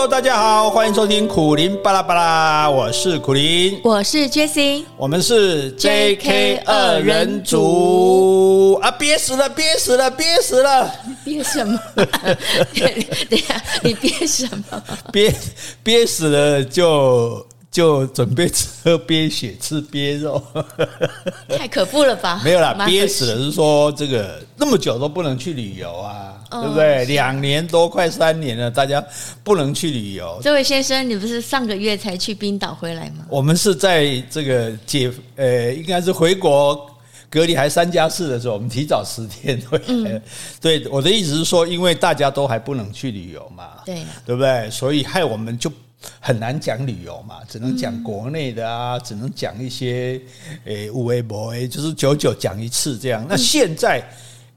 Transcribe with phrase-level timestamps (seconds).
[0.00, 8.90] Hello，大家好，欢迎收听苦林巴拉巴拉，我是苦林，我是 Jessie，我们是 JK 二人组啊！
[8.92, 10.90] 憋死了，憋死了，憋死了！
[11.04, 11.78] 你憋什么？
[11.94, 12.08] 等
[13.28, 14.82] 一下，你憋什么？
[15.12, 15.34] 憋
[15.82, 17.46] 憋死了就。
[17.70, 20.42] 就准备吃憋血，吃憋肉，
[21.56, 22.40] 太可怖了吧？
[22.44, 27.04] 没有啦，憋死了是说这个那么久都不能去旅游啊，哦、对不对？
[27.04, 29.04] 两年多，快三年了，大家
[29.44, 30.40] 不能去旅游。
[30.42, 33.24] 这位先生，你不是上个月才去冰岛回来吗？
[33.28, 36.90] 我们是在这个解呃，应该是回国
[37.28, 39.84] 隔离还三加四的时候，我们提早十天回来。
[39.88, 40.22] 嗯、
[40.60, 44.68] 对，我的意思是说，因为大家都还不能去旅游嘛，对，对不对？
[44.70, 45.70] 所以害我们就。
[46.18, 50.18] 很难讲旅游嘛，只能讲国内的啊，只能讲一些
[50.64, 53.26] 诶无为博诶，就是久久讲一次这样。
[53.28, 54.02] 那现在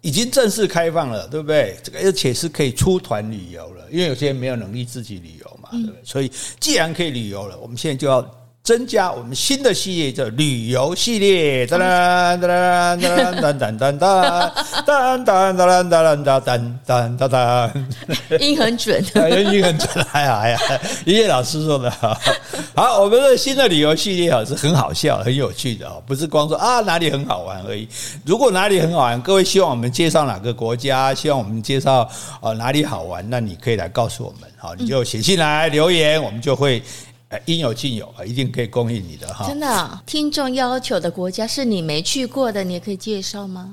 [0.03, 1.75] 已经正式开放了，对不对？
[1.83, 5.95] 这个而且是可以出团旅游了，因为有些人没有能力自己旅游嘛，对不对？
[6.03, 8.21] 所以既然可以旅游了，我们现在就要。
[8.63, 13.99] 增加我们新的系列叫旅游系列， 噔噔噔噔噔噔噔噔
[14.85, 19.03] 噔噔噔噔噔噔噔噔噔， 音很准，
[19.53, 22.17] 音很准，还好还好，音乐老师说的好。
[22.73, 27.85] 好，我们的新的旅游系列啊是很好笑、很有趣的哦，不是光说啊哪里很好玩而已。
[28.25, 36.81] 如果哪里很好玩，各位希望我们介绍哪个国家，希望我们介绍啊哪里好玩，那你可以来告诉我们，好，你就写信来留言，我们就会。
[37.45, 39.47] 应有尽有啊，一定可以供应你的哈。
[39.47, 43.69] 真的，听众要求的国家是你没去过的，你也可以介绍吗？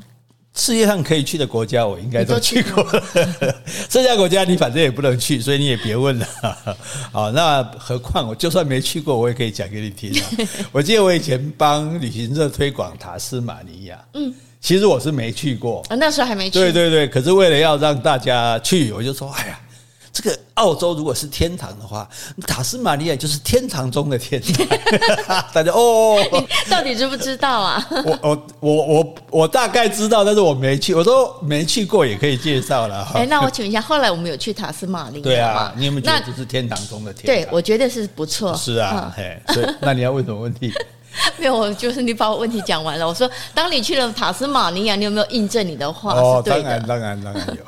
[0.52, 3.04] 世界上可以去的国家，我应该都去过了。
[3.88, 6.26] 剩下国家你反正也不能去，所以你也别问了。
[7.12, 10.12] 好，那何况我就算没去过，我也可以讲给你听。
[10.72, 16.58] 我记得我以前帮旅行社推广塔斯马尼亚，嗯，其实我是没去过啊，那时候还没去。
[16.58, 19.60] 对对对，可是为了要让大家去，我就说，哎呀。
[20.20, 22.06] 这个澳洲如果是天堂的话，
[22.46, 24.66] 塔斯马尼亚就是天堂中的天堂。
[25.54, 26.18] 大家哦，
[26.68, 27.88] 到底知不知道啊？
[28.04, 33.08] 我我我我我大概知道，但是我没去，我都没去过，也可以介绍了。
[33.14, 35.22] 哎，那我请问一下，后来我们有去塔斯马尼亚？
[35.22, 37.46] 对啊，你有没有觉得这是天堂中的天堂？
[37.46, 38.54] 对，我觉得是不错。
[38.54, 40.70] 是啊，嘿，所以那你要问什么问题？
[41.38, 43.06] 没有，我就是你把我问题讲完了。
[43.06, 46.14] 我说，当你去了塔斯马尼亚，你有没有印证你的话？
[46.14, 47.58] 哦，当然，当然，当然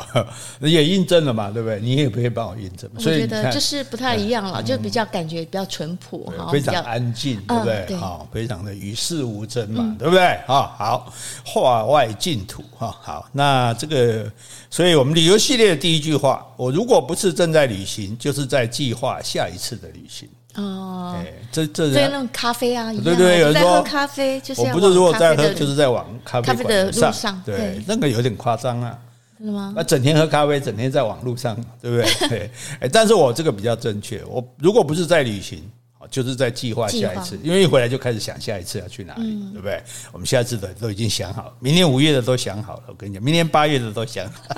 [0.61, 1.81] 有，也印证了嘛，对不对？
[1.81, 2.89] 你也可以帮我印证。
[2.99, 7.97] 所以我觉得就是不太一样了，就比较感觉比较淳朴，非常安静，对不对？
[7.97, 10.25] 好，非常的与世无争嘛，对不对？
[10.47, 11.13] 啊，好，
[11.45, 14.31] 化外净土哈，好，那这个，
[14.71, 20.29] 所以我们旅游系列的第一句话，我如果不是正在旅行，就是在计划下一次的旅行。
[20.55, 21.17] 哦，
[21.51, 28.99] 这这对那种咖啡啊，对对，有人说喝咖啡，就是我不是如果在喝，就是在往咖啡的路上，对，那个有点夸张啊，
[29.39, 29.73] 真的吗？
[29.75, 32.29] 那整天喝咖啡，整天在网路上， 对不对？
[32.29, 35.63] 对， 哎，但是我这个比较正确，我如果不是在旅行，
[36.11, 39.83] 就是在计划下一次，因为一回来就开始想下一次要去哪里，对不对？
[40.13, 44.55] 我们下次的都已经想好，明年五月的都想好了，我跟你讲，明年八月的都想好。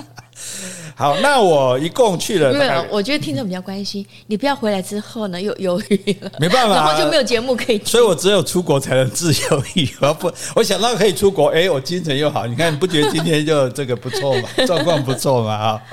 [0.95, 2.53] 好，那我一共去了。
[2.53, 6.31] 没有，我觉得听众比较关心，你不要回来之后呢，又犹豫了。
[6.39, 7.85] 没办法，然后就没有节目可以听。
[7.87, 9.87] 所以我只有出国才能自由游。
[9.99, 12.47] 我不， 我想到可以出国，哎，我精神又好。
[12.47, 14.47] 你看，你不觉得今天就这个不错吗？
[14.65, 15.53] 状况不错嘛？
[15.53, 15.83] 啊，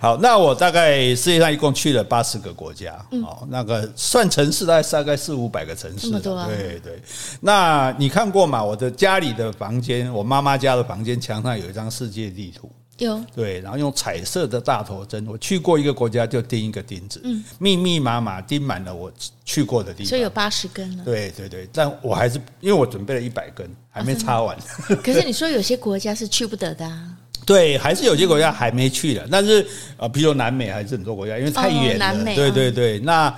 [0.00, 6.06] 好，那我大概世界上一共去了八十个国家，哦，那个算城市，大概大概四五百个城市。
[6.06, 6.48] 这么多啊？
[6.48, 6.98] 对对。
[7.40, 8.64] 那你看过吗？
[8.64, 12.70] 我的家里的房间，我妈妈家的房间墙上有一张世界地图。
[13.00, 19.12] 有对，然后用彩色的大头针，我去过一个国家就钉一个钉子，嗯，密密麻麻钉满了我
[19.44, 21.04] 去过的地方，所以有八十根了。
[21.04, 24.56] 对对对，但我还是因为我准备了一百根，还没插完。
[25.02, 27.16] 可是你说有些国家是去不得的啊？
[27.46, 29.66] 对，还是有些国家还没去的，但是
[29.96, 31.98] 啊，比如南美还是很多国家，因为太远了。
[31.98, 33.34] 南美，对对对，那。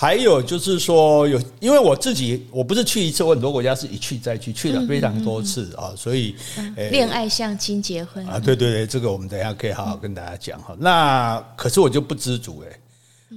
[0.00, 6.36] 还有就是说，有因为我自己我不是去一次，我很多国家是一去再去，去了非常多次啊，所以
[6.92, 10.72] 恋爱相亲结婚啊，对对对，这个我们等一下可以好好跟大家讲哈。
[10.78, 12.78] 那可是我就不知足哎，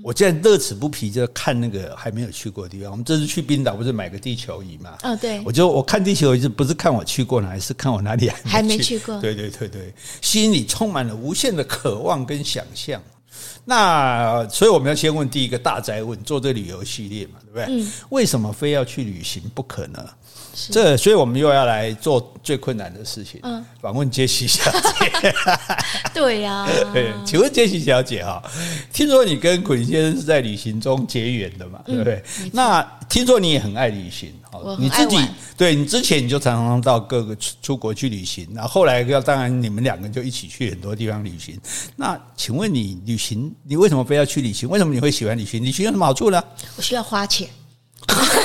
[0.04, 2.92] 我现在乐此不疲就看那个还没有去过的地方。
[2.92, 4.96] 我们这次去冰岛不是买个地球仪嘛？
[5.02, 9.20] 哦，对，我就我看地球仪不是看我去过哪，还是看我哪里还没还没去过？
[9.20, 9.92] 对对对对，
[10.22, 13.02] 心里充满了无限的渴望跟想象。
[13.66, 17.66] 那所以我们要先问第一个大哉问，做这旅游系列嘛，对不对？
[17.70, 17.92] 嗯。
[18.10, 20.10] 为什么非要去旅行不可呢？
[20.70, 25.34] 这所以我们又要来做最困难的事情，嗯，访问杰西小姐。
[26.14, 28.42] 对呀、啊， 对，请问杰西小姐哈，
[28.92, 31.80] 听说你跟苦苓先生是在旅行中结缘的嘛？
[31.86, 32.24] 对不对？
[32.42, 35.18] 嗯、那听说你也很爱旅行，我你自己
[35.58, 41.60] 对你之前你就常常到各个出出国去旅行，然后后来要当然你们两个就一起去很多地方旅行。
[41.96, 44.68] 那请问你旅行，你为什么非要去旅行？
[44.70, 45.64] 为什么你会喜欢旅行？
[45.64, 46.44] 旅行有什么好处呢？
[46.76, 47.48] 我需要花钱。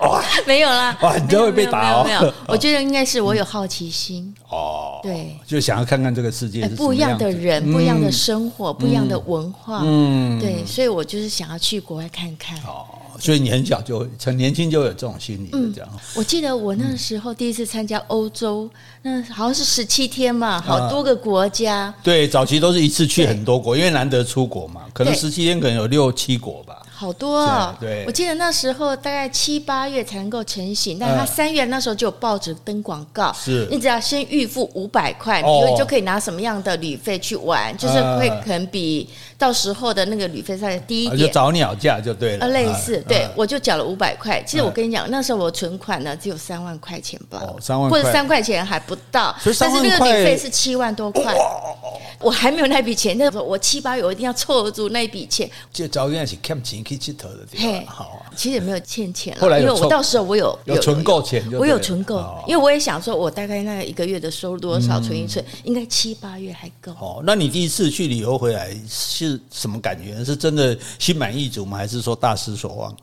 [0.00, 0.96] 哇， 没有啦！
[1.02, 2.04] 哇，你就会被打哦。
[2.04, 5.00] 没有，没有， 我觉得应该是我有好奇心哦。
[5.02, 9.80] 对，就想要看看这个世界不一样的人，不一样的生活，不一样的文化。
[9.84, 12.56] 嗯，对，所以我就是想要去国外看看。
[12.58, 12.84] 哦，
[13.18, 15.90] 所以你很小就很年轻就有这种心理，这样。
[16.14, 18.68] 我记得我那时候第一次参加欧洲，
[19.02, 21.92] 那好像是十七天嘛，好多个国家。
[22.02, 26.80] 对，早期都是一次去很多国，因为难得出国嘛，可能十七天可能有六七国吧。
[27.04, 27.76] 好多哦！
[27.78, 33.68] 对，我记得那时候大概七八月才能够成型，但是他三月那时候就有报纸登广告，是。
[33.70, 39.06] 你只要先预付五百块，你就可以拿什么样的旅费去玩，就是会可能比
[39.36, 42.48] 到时候的那个旅费稍微低一点，就找鸟价就对了。
[42.48, 44.42] 类似，对，我就缴了五百块。
[44.46, 51.34] 其实我跟你讲，那时候我存款呢只有三万块钱吧，三万或者三块钱还不到，但是那个旅费是七万多块，
[52.20, 53.18] 我还没有那笔钱。
[53.18, 56.82] 那时候我七八月我一定要凑足那笔钱，就早点是欠钱。
[56.84, 58.30] 去投的地方，好啊。
[58.36, 66.92] 其实也没有欠钱了，因为我到时候我有有存够钱，我有存够，因为我也想说，我大概那一个月的收入多少存一存，应该七八月还够。
[66.92, 70.24] 哦，那你第一次去旅游回来是什么感觉？
[70.24, 71.76] 是真的心满意足吗？
[71.76, 72.96] 还是说大失所望？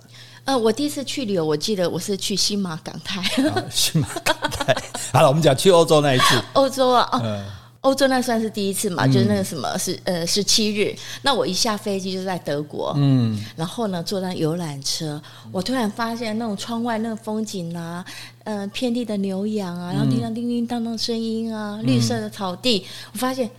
[0.45, 3.21] 呃，我第一次去旅游，我记得我是去新马港泰。
[3.69, 4.75] 新马港泰，
[5.13, 6.41] 好了，我们讲去欧洲那一次。
[6.53, 7.45] 欧洲啊，嗯。
[7.81, 15.19] 欧洲那算是第一次嘛，就是那个什么是呃十七日，那我一下飞机就在德国，嗯，然后呢坐上游览车，
[15.51, 18.05] 我突然发现那种窗外那个风景啊，
[18.43, 23.49] 呃遍地的牛羊啊，然后听到叮叮当当声音啊，绿色的草地，我发现。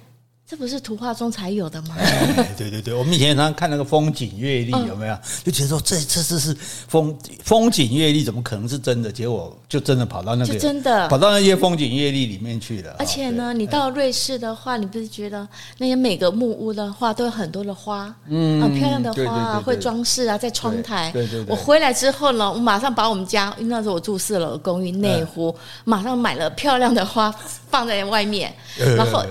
[0.53, 1.97] 这不是图画中才有的吗？
[2.59, 5.17] 对对对，我们以前常常看那个风景阅历，有没有？
[5.43, 6.55] 就觉得说这这这是
[6.89, 9.11] 风风景阅历，怎么可能是真的？
[9.11, 12.95] 结果就真的跑到那个真的跑到那些风景阅历里面去了。
[12.99, 21.11] 而且呢，你到瑞士的话，你不是觉得那些每个木屋的话都有很多的花，嗯，很漂亮的花啊，会装饰啊，在窗台。
[21.15, 21.43] 对对。
[21.49, 25.57] 我回来之后呢，我马上把我们家，因为那时候我住四楼公寓内湖，
[25.87, 27.35] 马上买了漂亮的花
[27.71, 28.55] 放在外面，
[28.99, 29.25] 然后。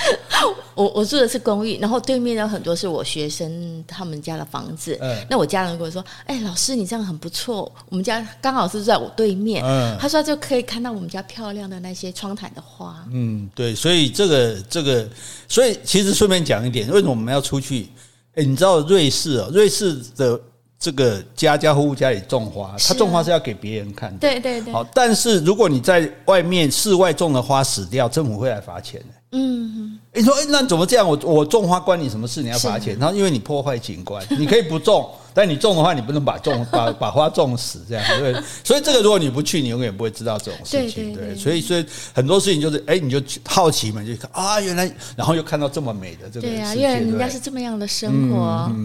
[0.74, 4.96] 我我住的是公寓，然后对面有很多是我学生他们家的房子。
[5.00, 13.04] 嗯，那我家人跟我说：“哎、欸，老师你这样很不错，我们家刚好是在我对面。”嗯，他说就可以看到我们家漂亮的那些窗台的花。
[13.12, 15.06] 嗯，对，所以这个这个，
[15.46, 17.88] 所以其实顺便讲一点，为什么我们要出去？
[18.30, 20.40] 哎、欸，你知道瑞士哦，瑞士的
[20.78, 24.18] 这个家家户户家里种花，他种花是要给别人看的。
[24.18, 24.72] 对对对。
[24.72, 29.19] 好，但是如果你在外面室外种的花死掉，政府会来罚钱的。
[29.32, 31.06] 嗯，你说，哎那怎么这样？
[31.08, 32.42] 我我种花关你什么事？
[32.42, 32.98] 你要罚钱？
[32.98, 35.08] 然后因为你破坏景观， 你可以不种。
[35.32, 38.34] 但你种的话，你不能把种 把把花种死，这样对。
[38.64, 41.36] 所以这个如果你不去，你永远不会知道这种事情，对。
[41.36, 48.38] 所以所以很多事情就是，哎，你就好奇嘛，就看啊，原来，然后又看到这么美的这个对啊，因为人家是这么样的生活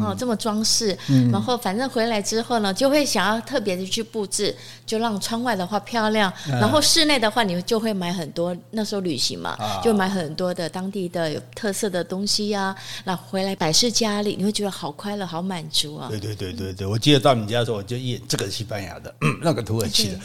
[0.05, 0.95] 哦，这么装饰，
[1.31, 4.55] 然后反正回来之后呢，就会想要特别的去布置，
[4.85, 8.55] 就让窗外的话漂亮，然后室内的话，你就会买很多。
[8.69, 12.75] 那时候旅行嘛，就买很多的当地的有特色的东西呀，
[13.05, 16.07] 那回来摆设家里，你会觉得好快乐，好满足啊。
[16.07, 16.35] 对对。
[16.35, 20.19] 对对对，我记得到你家的时候，我就一眼，这个是西班牙的， 那个土耳其的。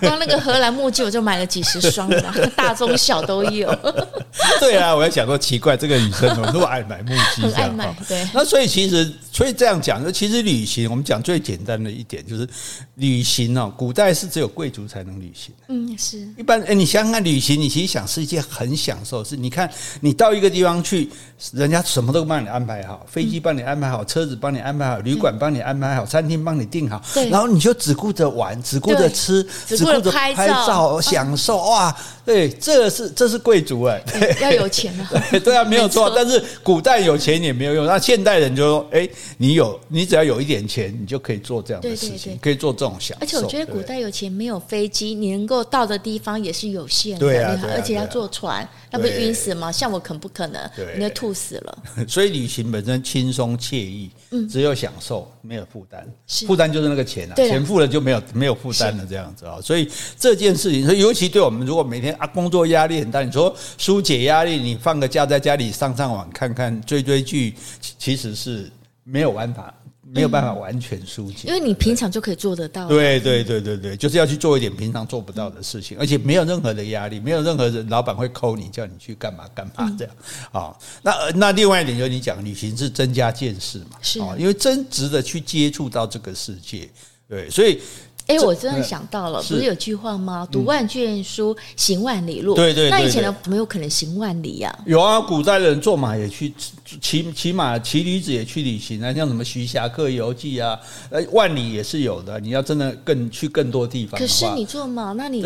[0.00, 3.68] 刚那个荷兰木屐，我就买了几十双了， 大中小都有。
[4.60, 7.42] 对啊，我在想说奇怪，这个女生怎么那么爱买木屐？
[7.42, 8.26] 很爱买，对。
[8.32, 12.48] 那所以其实，所以这样讲，就其实旅行，我们讲最简单的一点就是，
[12.94, 15.52] 旅行哦，古代是只有贵族才能旅行。
[15.68, 16.20] 嗯，是。
[16.38, 19.36] 一般哎，你想想看，旅行，你其实想是一件很享受的事。
[19.36, 19.68] 你看，
[20.00, 21.10] 你到一个地方去，
[21.52, 25.32] 人家什么都帮你安排好，飞机帮你安排好，车子帮你安排好，旅馆。
[25.42, 31.96] 帮你安排好，餐厅帮你订好，然后你就只顾着玩，只顾着吃，只顾着拍照，享受哇！
[32.24, 34.00] 对，这是这是贵族哎，
[34.40, 35.10] 要有钱啊！
[35.42, 36.12] 对啊，没有错。
[36.14, 43.24] 但是古代有钱也没有用，那现代人就说：哎，你有，你只要有一点钱，你就可以做这样的事情，可以做这种享受。
[43.24, 49.72] 而且我觉得古代有钱没有飞机，你能够到的地方也是有限的，对啊，而且要坐船，那不晕死吗？
[49.72, 50.70] 像我可不可能？
[50.96, 51.78] 你要吐死了。
[52.06, 54.10] 所以旅行本身轻松惬意，
[54.48, 55.28] 只有享受。
[55.44, 56.06] 没有负担，
[56.46, 67.54] 负担就是那个钱啊，钱付了就没有没有负担了，这样子啊，所以这件事情，尤其对我们，如果每天啊工作压力很大，你说疏解压力，你放个假在家里上上网看看追追剧，
[67.98, 68.70] 其实是
[69.04, 72.86] 没有办法没有办法完全疏解，因为你平常就可以做得到。
[72.88, 80.14] 对对对对对，就是要去做一点平常做不到的事情，而且没有任何的压力，没有任何人老板会抠你，叫你去干嘛干嘛这样
[80.52, 80.76] 啊。
[81.02, 86.88] 那那另外一点就是你讲旅行是增加见识嘛，是啊，因为真值的去接触到这个世界，
[87.28, 87.80] 对，所以。
[88.28, 90.46] 哎，我真的想到了，不是有句话吗？
[90.50, 92.54] 读万卷书，行万里路。
[92.54, 94.78] 对对，那以前呢，没有可能行万里呀。
[94.86, 96.54] 有啊，古代的人坐马也去
[97.00, 100.78] 骑骑马，骑驴子也去旅行啊，像什么《徐霞客游记》啊，
[101.10, 102.38] 呃，万里也是有的。
[102.38, 104.18] 你要真的更去更多地方。
[104.20, 105.44] 可是你坐马，那你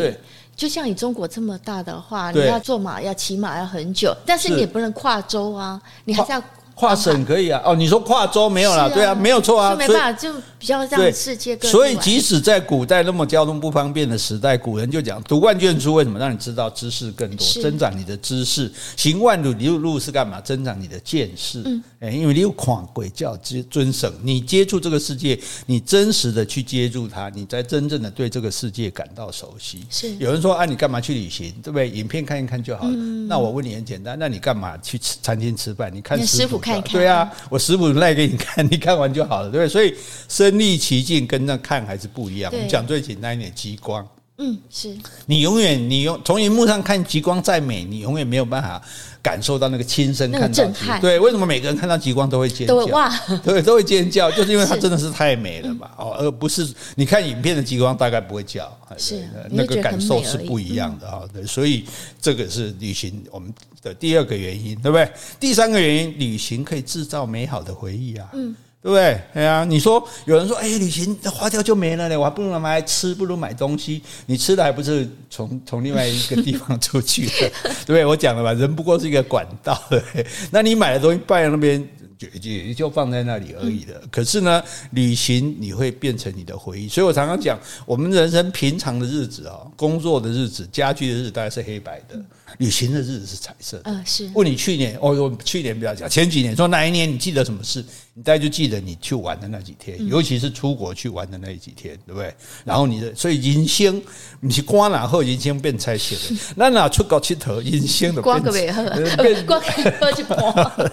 [0.54, 6.42] 就像你中国这么大的话，你要坐马要骑马要很久，但是你也不能跨州啊，你还是要。
[6.76, 11.71] 跨省可以啊，哦，你说跨州没有了，对啊，没有错啊，没办法，就比较让世界更。
[11.71, 18.71] 所以，即使在古代那么交通不方便的时代，古人就讲读万卷书，为什么让你知道知识更多，增长你的知识？
[18.95, 20.38] 行万里路是干嘛？
[20.42, 21.62] 增长你的见识。
[21.64, 29.83] 嗯，哎，因为你有狂鬼叫之尊省，你接触这个世界，你真实的去接触它，你才真正的对这个世界感到熟悉。
[29.88, 31.54] 是有人说啊，你干嘛去旅行？
[31.62, 31.88] 对不对？
[31.88, 32.95] 影片看一看就好了。
[33.26, 35.90] 那我问你很简单，那你干嘛去吃餐厅吃饭？
[35.90, 36.61] 你看师傅。
[36.66, 39.68] 看看对啊，我食谱赖给你看，你看完就好了，对不对？
[39.68, 39.94] 所以
[40.28, 42.52] 身历其境跟那看还是不一样。
[42.52, 44.06] 我们讲最简单一点，激光。
[44.38, 48.81] 嗯，是你永远你用从荧幕上看极光再美，你永远没有办法
[49.23, 51.00] 感受到那个亲身看到震撼。
[51.00, 52.75] 对，为什么每个人看到极光都会尖叫？
[52.87, 53.11] 哇，
[53.43, 55.90] 对，都会尖叫， 就是因为它真的是太美了嘛。
[55.97, 61.23] 哦，而不是你看影片的极光大概不会叫，是那个感受是不一样的啊。
[61.33, 61.87] 对，所以
[62.21, 63.50] 这个是旅行我们
[63.83, 65.11] 的第二个原因，对不对？
[65.40, 68.28] 第三个原因，旅行可以制造美好的回忆啊。
[68.35, 68.55] 嗯。
[68.87, 69.21] 对不对？
[69.35, 74.00] 对啊，你说有人说，哎，旅行花掉就没了嘞，我还不如买来吃，不如买东西。
[74.26, 77.33] 你吃的还不是从从另外一个地方出去的，
[77.64, 78.05] 对 不对？
[78.05, 80.26] 我讲了吧，人不过是一个管道，对不对？
[80.52, 81.85] 那你买的东西放在那边，
[82.16, 84.00] 就就就放在那里而已的。
[84.09, 84.62] 可是呢，
[84.93, 86.87] 旅行你会变成你的回忆。
[86.87, 92.14] 所以我常常讲，我们人生平常的日子啊，工作的日子、家居的日子，大概是黑白的。
[92.58, 93.82] 旅行的日子是彩色的。
[93.86, 94.30] 嗯，是。
[94.34, 97.84] 问你去年，哦，我去年比较讲，前几年说哪一年你记得什么事？
[98.14, 102.34] 你大概就记得你去玩的那几天，尤其是出国去玩的那几天，对不对？
[102.64, 104.00] 然后你的，所以人生
[104.40, 110.86] 你是刮哪后人生变彩色的， 那哪出国去头人生的变，变 刮喝就刮，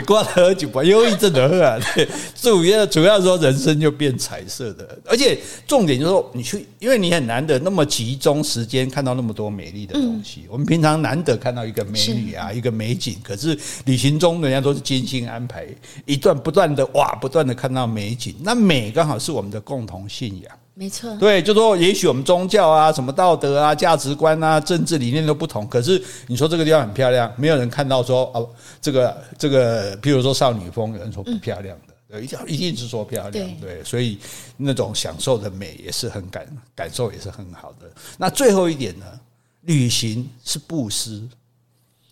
[0.06, 1.78] 刮喝就刮，忧郁症的喝啊。
[2.40, 10.46] 主要主要说人生就变彩色的，而且重点就是说你去，因为你很难得那么集中时间看到那么多美丽的东西。
[10.48, 15.66] 我们平常难得看到一个美女啊，一个美景，可是旅行中人家都是精心安排，
[16.06, 16.70] 一段不断。
[16.70, 21.16] 的哇，不断的看到美景，那美刚好是我们的共同信仰，没错。
[21.16, 28.48] 对，就说也许我们宗教啊、什么道德啊、价值观啊、政治理念都不同，可是你说这个地方很漂亮，没有人看到说哦，
[28.80, 34.16] 这个这个，譬如说少女峰，有人说不漂亮的，对，一定是说漂亮，对，所以
[34.56, 37.90] 那种享受的美也是很感感受，也是很好的。
[38.16, 39.06] 那最后一点呢，
[39.62, 41.22] 旅行是布施。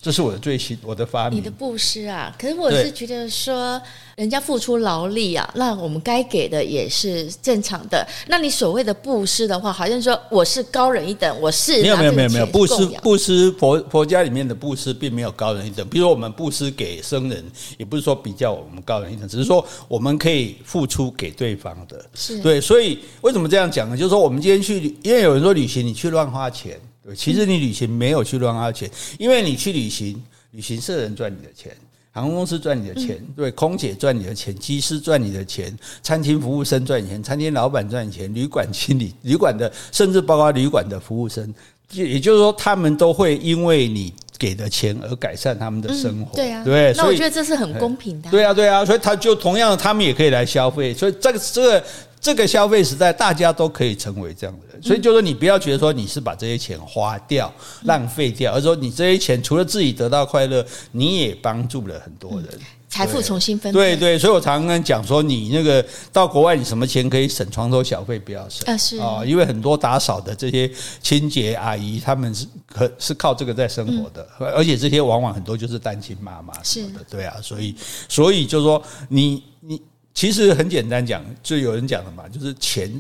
[0.01, 1.37] 这是我的最新我的发明。
[1.37, 3.83] 你的布施啊，可是我是觉得说，
[4.15, 8.07] 人家付出劳力啊，那我们该给的也是正常的。
[8.29, 15.87] 那你所谓的布施的话，好像说我是高人一等，我是没有没有没有没有布施布施佛佛家里面的布施并没有高人一等。
[15.89, 17.45] 比如说我们布施给僧人，
[17.77, 22.09] 也不是说比较我们高人一等，只是说我们可以付出给对方的。
[22.15, 23.97] 是对，所以为什么这样讲呢？
[23.97, 26.81] 就是说我们今天去，因为有人说旅行你去乱花钱。
[27.15, 30.23] 其实你旅行没有去乱花钱，因为你去旅行，
[30.53, 31.77] 旅行社人赚你的钱，
[32.13, 41.55] 航空公司赚你的钱，对，空姐赚你的钱，机师赚你的钱，餐厅服务生赚你钱，餐厅老板赚你钱，旅馆经理、旅馆的，甚至包括旅馆的服务生，
[41.93, 46.37] 也就是说，他们都会因为你给的钱而改善他们的生活。
[46.37, 48.31] 对啊，对，那我觉得这是很公平的。
[48.31, 51.85] 对啊，对啊，所以他就同样，他们也可以来消费，所以这个这个。
[52.21, 57.53] 这个消费时代，大家都可以成为这样的人，所以就说你不要觉得说你是把这些钱花掉、
[57.85, 62.49] 浪费掉，而是说你这些钱除了自己得到快乐，你也帮助了很多人，
[62.89, 63.79] 财富重新分配。
[63.79, 68.73] 对对，所以我常常讲说，你那个到国外，你什么钱可以省，床头小费不要省。
[68.73, 68.99] 啊，是。
[68.99, 70.71] 啊，因为很多打扫的这些
[71.01, 77.75] 清洁阿姨，他们是可是靠这个在生活的，而且这些往往很多就是单亲妈妈什么的，对啊，所以
[78.09, 79.81] 所以就说你你。
[80.19, 82.91] 其实很简单讲，就有人讲的嘛，就是钱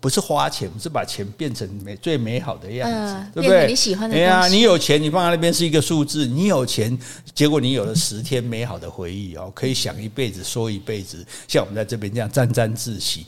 [0.00, 3.66] 不是花钱，是把钱变成美最美好的样子，嗯、对不对？
[3.66, 6.26] 你喜欢的哎呀，你有钱，你放在那边是一个数字。
[6.26, 6.98] 你有钱，
[7.34, 11.22] 结果你有了十天美好的回忆哦，可以想一辈子，说一辈子。
[11.46, 13.26] 像我们在这边这样沾沾自喜，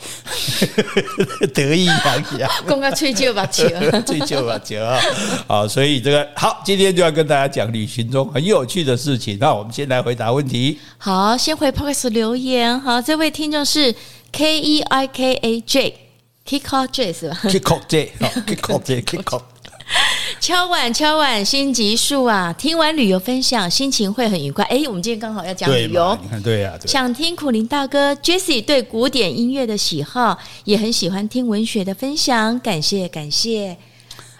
[1.52, 2.50] 得意洋洋。
[2.66, 3.68] 公开吹旧把酒，
[4.06, 4.98] 吹旧把酒啊！
[5.46, 9.36] 好，所以这个好，今天就要跟大家讲旅行中很有趣的事情。
[9.38, 10.78] 那我们先来回答问题。
[10.96, 12.80] 好，先回 Podcast 留言。
[12.80, 13.94] 好，这位听众是。
[14.34, 15.92] K E I K A J，Kick
[16.44, 19.42] Off J 是吧？Kick Off J，Kick Off J，Kick Off。
[20.40, 22.52] 敲碗敲碗，新集数啊！
[22.52, 24.64] 听完旅游分享，心情会很愉快。
[24.64, 26.86] 哎，我们今天刚好要讲旅游，你看对呀、啊。
[26.86, 33.76] 想听苦林大哥 Jesse 对古典音乐的喜好，也很喜欢听文学的分享，感谢感谢。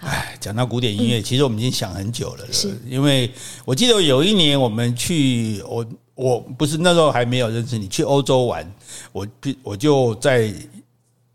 [0.01, 3.31] 哎，讲到古典音乐，嗯、其实我们已经想很久了，是因为
[3.63, 5.85] 我记得有一年我们去我。
[6.15, 8.71] 我不是那时候还没有认识你，去欧洲玩，
[9.11, 9.27] 我
[9.63, 10.53] 我就在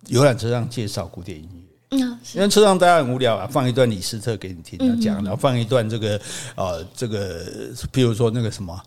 [0.09, 1.59] 游览车上介绍古典音乐。
[1.91, 6.21] 嗯，因为车上大家很无聊啊，放一段李斯特给你听他讲，然后放一段这个
[6.55, 8.79] 呃这个，譬如说那个什么，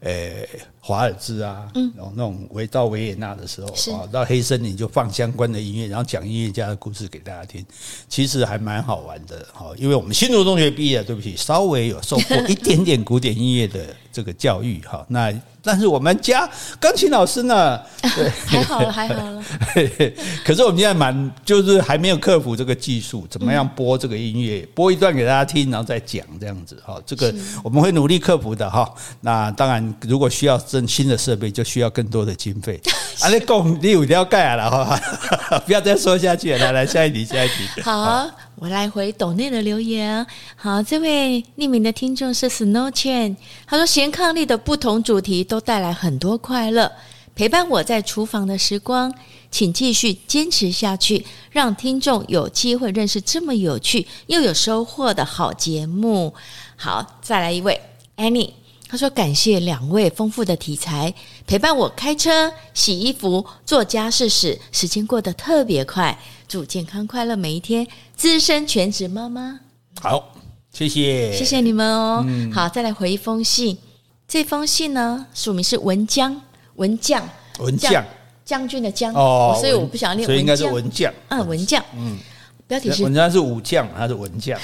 [0.00, 0.48] 诶
[0.80, 7.64] 华尔兹啊，嗯然后那种维到维也纳的时候啊，到黑森林就放相关的音乐，然后讲音乐家的故事给大家听，
[8.08, 9.66] 其实还蛮好玩的哈。
[9.76, 15.32] 因为我们新竹中学毕业，对不起，稍微有受过一点点古典音乐的这个教育哈，那。
[15.62, 16.48] 但是我们家
[16.80, 17.78] 钢琴老师呢？
[18.16, 19.44] 对，还好了，还好了。
[20.42, 26.98] 可是我们现在蛮，就是还没有克服这个技术，怎么样播这个音乐，播一段给大家听，然后再讲这样子哈。
[27.04, 27.30] 这个
[27.62, 28.90] 我们会努力克服的哈。
[29.20, 32.80] 那当然，如果需要增新的设备，就需要更多的经费。
[33.20, 34.98] 啊，你讲你有条盖了哈，
[35.66, 36.58] 不要再说下去了。
[36.58, 37.80] 来来，下一题，下一题。
[37.82, 38.28] 好。
[38.56, 40.26] 我来回抖内的留言。
[40.54, 43.34] 好，这位匿名的听众是 Snow Chen，
[43.66, 46.92] 他说：“贤伉俪的不同主题都带来很多快乐，
[47.34, 49.14] 陪伴我在厨房的时光，
[49.50, 56.34] 请继续坚持下去，让听众有机会认识这么有趣又有收获的好节目。”
[56.76, 57.80] 好，再来一位
[58.18, 58.50] Annie，
[58.90, 61.14] 他说：“感谢两位丰富的题材，
[61.46, 66.18] 陪伴我开车、洗衣服、做家事时，时间过得特别快。”
[66.48, 69.60] 祝健康快乐每一天，资深全职妈妈。
[70.00, 70.34] 好，
[70.72, 72.24] 谢谢，谢谢你们哦。
[72.26, 73.78] 嗯、好，再来回一封信。
[74.26, 76.42] 这封信呢，署名是文将，
[76.74, 77.22] 文将，
[77.60, 78.04] 文将，
[78.44, 81.14] 将军的将哦，所以我不想念，所以应该是文将。
[81.28, 81.80] 嗯，文将。
[81.94, 82.18] 嗯，
[82.66, 84.58] 标题是文章是武将，他是 文将。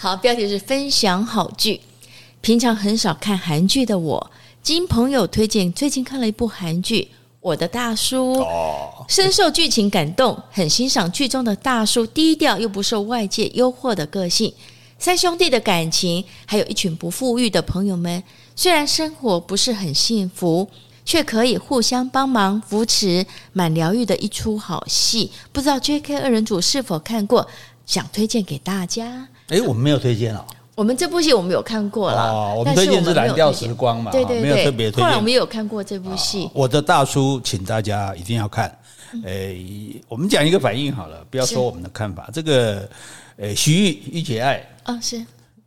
[0.00, 1.80] 好，标题是分享好剧。
[2.42, 4.30] 平常很少看韩剧的我，
[4.64, 7.08] 经朋友推荐，最近看了一部韩剧。
[7.40, 8.44] 我的大叔
[9.06, 14.52] 深受剧情感动，很欣赏剧中的大叔低调又不受外界诱惑的个性。
[14.98, 18.20] 三兄弟的感情，还有一群不富裕的朋友们，
[18.56, 20.68] 虽然生活不是很幸福，
[21.04, 25.30] 却可以互相帮忙扶持，蛮疗愈的一出好戏。
[25.52, 26.18] 不知道 J.K.
[26.18, 27.48] 二人组是否看过？
[27.86, 29.28] 想推荐给大家。
[29.48, 30.44] 哎，我们没有推荐哦。
[30.82, 35.04] 我们这部戏我们有看过了，哦，我们推荐是《蓝调时光》嘛，对对对，没有特别推荐。
[35.04, 38.76] 后来我们也有看过这部戏，哦，我的大叔，请大家一定要看。
[39.12, 42.28] 嗯、诶，我们讲一个反应好了，不要说我们的看法。
[42.32, 42.88] 这个，
[43.36, 45.24] 诶，徐玉玉姐爱啊，是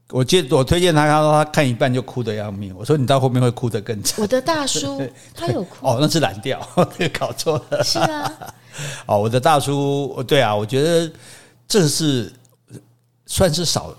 [0.10, 2.76] 我接我推荐他，他说他看一半就哭得要命。
[2.78, 4.22] 我说你到后面会哭得更惨。
[4.22, 5.02] 我的大叔
[5.34, 6.60] 他有哭哦，那是蓝调，
[7.18, 7.82] 搞错了。
[7.82, 8.32] 是啊，
[9.08, 11.10] 哦，我的大叔，对啊，我觉得
[11.70, 12.34] 这是
[13.28, 13.96] 算是少。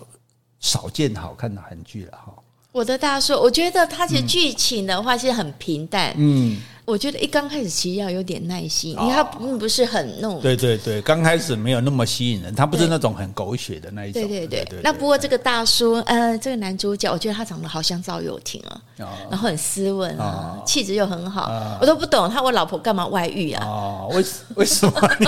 [0.67, 2.35] 少见好看的韩剧了哈！
[2.73, 6.61] 我的大叔，我觉得它其实剧情的话是很平淡，嗯。
[6.87, 10.41] 我觉得一刚开始其实要有点耐心，因为它并不是很那种。
[10.41, 14.23] 对对对，刚开始没有那么吸引人，他不是那种很狗血的那一种。
[14.23, 14.79] 对对对。
[14.85, 18.81] 那不过这个大叔，呃，这个男主角，我觉得他长得好像赵又廷啊，
[19.29, 23.67] 然后很斯文啊，气质又很好，我都不懂他我老婆干嘛外遇啊？
[23.67, 25.27] 哦，为为什么你？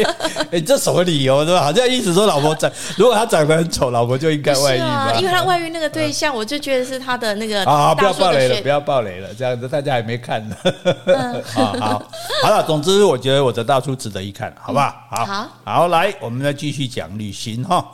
[0.52, 1.64] 哎，这什么理由对吧？
[1.64, 5.12] 好像一直说老婆长，如果他长得很丑，老婆就应该外遇吧？
[5.20, 10.56] 因为他外遇那个对象，我就觉得是他的那个啊，不要暴雷了，不要暴雷了，这样子大家还没看呢。
[11.44, 12.10] 好好
[12.42, 14.94] 好了，总之我觉得我的大叔值得一看，好不好？
[15.10, 17.92] 好，好，来，我们再继续讲旅行哈。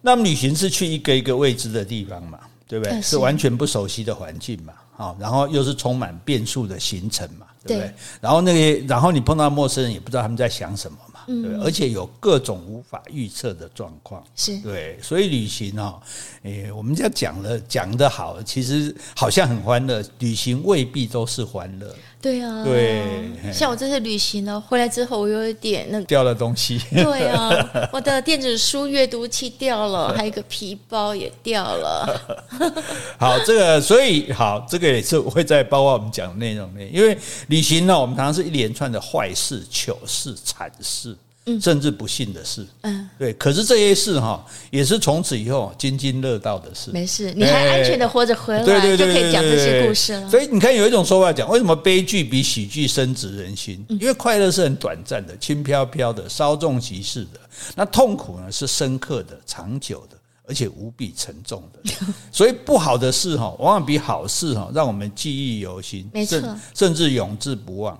[0.00, 3.02] 那么旅行是去一个一个未知的地方嘛，对不对？
[3.02, 7.92] 是完全不熟悉的环境嘛，好，然后又是充满变数的行程嘛，对不对？
[8.20, 10.96] 然后那个，然后你碰到陌生人，也不知道他们在想什么
[11.34, 11.48] 嘛。
[11.48, 16.00] 对，而且有各种无法预测的状况，是对，所以旅行哦，
[16.42, 21.94] 诶，我们家讲了讲得好，其实好像很欢乐，旅行未必都是欢乐。
[22.20, 26.80] 对啊，对，像我这次旅行呢，回来之后我有一点那个掉了东西。
[26.90, 27.50] 对啊，
[27.92, 32.42] 我的电子书阅读器掉了，还有一个皮包也掉了。
[33.16, 41.16] 好，这个所以好，这个也是会在包括我们讲的内容内，因为旅行呢，我们常常是一连串的坏事、糗事、惨事。
[41.60, 46.90] 甚至不幸的事，嗯，对，可是这些事哈，也是从此以后津津乐道的事。
[46.90, 50.28] 没事，你还安全的活着回来，对对对，就可以讲这些故事了。
[50.28, 53.84] 所以你看，有一种说法讲，为什么悲剧比喜剧深植人心？
[53.88, 57.38] 因为快乐是很短暂的、轻飘飘的、稍纵即逝的；
[57.76, 60.16] 那痛苦呢，是深刻的、长久的，
[60.48, 61.92] 而且无比沉重的。
[62.32, 66.42] 所以不好的事哈，往往比好事哈，让我们记忆犹新，没错，
[66.74, 67.96] 甚至永志不忘。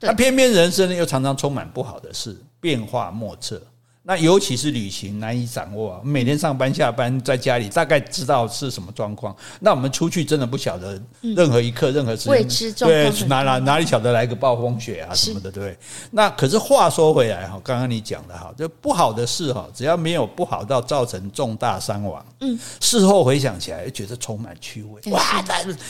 [0.00, 2.36] 那偏偏人生呢，又常常充满不好的事。
[2.60, 3.62] 变化莫测。
[4.02, 6.00] 那尤其是旅行难以掌握啊！
[6.02, 9.36] 每天上班下班在家里，大概知道是什么状况。
[9.60, 12.76] 那我们出去真的不晓得任何一刻、任何时间。
[12.78, 15.76] 对，哪哪哪里晓得来个暴风雪啊什么的，对？
[16.10, 25.12] 那可是话说回来哈，刚刚你讲的哈，就不好的事哈，只要没有不好到造成重大伤亡，嗯，事后回想起来，觉得充满趣味。
[25.12, 25.44] 哇，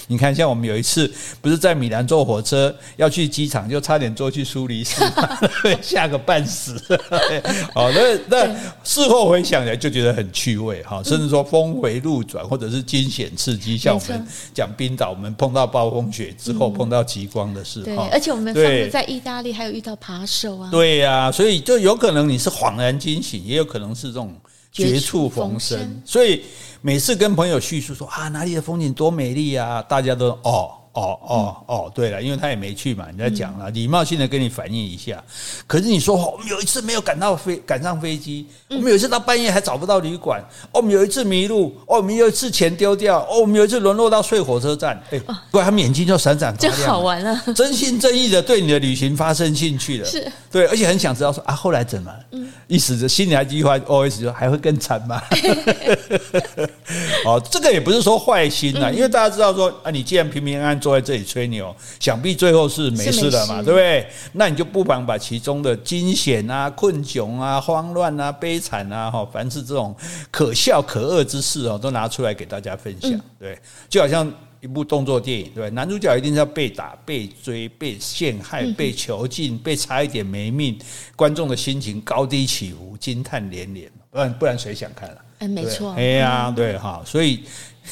[0.09, 1.09] 你看，像我们有一次
[1.41, 5.01] 不是在米兰坐火车要去机场，就差点坐去苏黎世，
[5.81, 6.83] 吓个半死。
[7.73, 8.08] 好的。
[8.29, 8.47] 那
[8.85, 24.35] 事后回想起来就觉得很趣味哈，甚至说峰回路转，或者是惊险刺激，像我们讲冰岛，我们碰到暴风雪之后碰到极光的事，对，而且我们上次在意大利还有遇到扒手啊，对呀，所以就有可能你是恍然惊醒，也有可能是这种
[24.73, 26.43] 绝处逢生，所以
[26.81, 30.73] 每次跟朋友叙述说啊哪里的风景多美丽啊，大家都哦。
[30.99, 35.23] 哦哦哦，对了，因为他也没去嘛，你在讲了，礼貌性的跟你反映一下。
[35.67, 40.41] 可是你说，我们有一次没有赶到飞，赶上飞机，我们有一次到半夜还找不到旅馆，
[40.73, 45.01] 哦，我们有一次迷路，哦，我们有一次钱丢掉，哦，我们有一次沦落到睡火车站。
[45.11, 50.31] 哎，不然他们眼睛就闪闪发亮，真好玩了，真心真意的对你的旅行发生兴趣了，是。
[50.51, 52.13] 对，而且很想知道说啊，后来怎么？
[52.33, 55.23] 嗯，意思是心里还一句话，OS 说还会更惨吗？
[57.25, 61.75] 哦，这个也不是说坏心呐，因为大家知道说啊，你既然平平安安坐在这里吹牛。
[62.01, 64.07] 想必最后是没事了嘛，对不对？
[64.33, 69.95] 那你就不妨把其中的惊险啊、困窘啊、慌乱啊、悲惨啊，哈，凡是这种
[70.31, 73.21] 可笑可恶之事哦，都拿出来给大家分享。
[73.39, 80.79] 对，就好像一部动作电影，对，男主角一定是要被打、被追、被陷害、被囚禁、被差一点没命，
[81.15, 85.21] 观众的心情高低起伏，惊叹连连，不然不然谁想看了？
[85.41, 87.45] 哎，没错，哎呀，对哈，所以。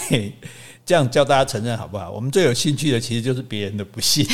[0.09, 0.31] 嘿
[0.87, 2.13] 这样叫大家承认好不好？
[2.13, 4.25] 我们最有兴趣的其实就是别人的不幸。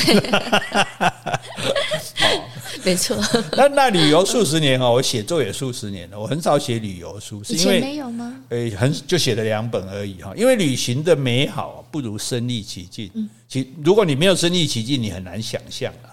[2.84, 3.16] 没错。
[3.56, 8.36] 那那旅游数十年哈，我写作也数十年了，我很少写旅游书，是因为没有吗？
[8.50, 10.34] 诶，很就写了两本而已哈。
[10.36, 13.10] 因为旅行的美好不如身历其境。
[13.48, 16.12] 其如果你没有身历其境，你很难想象啊。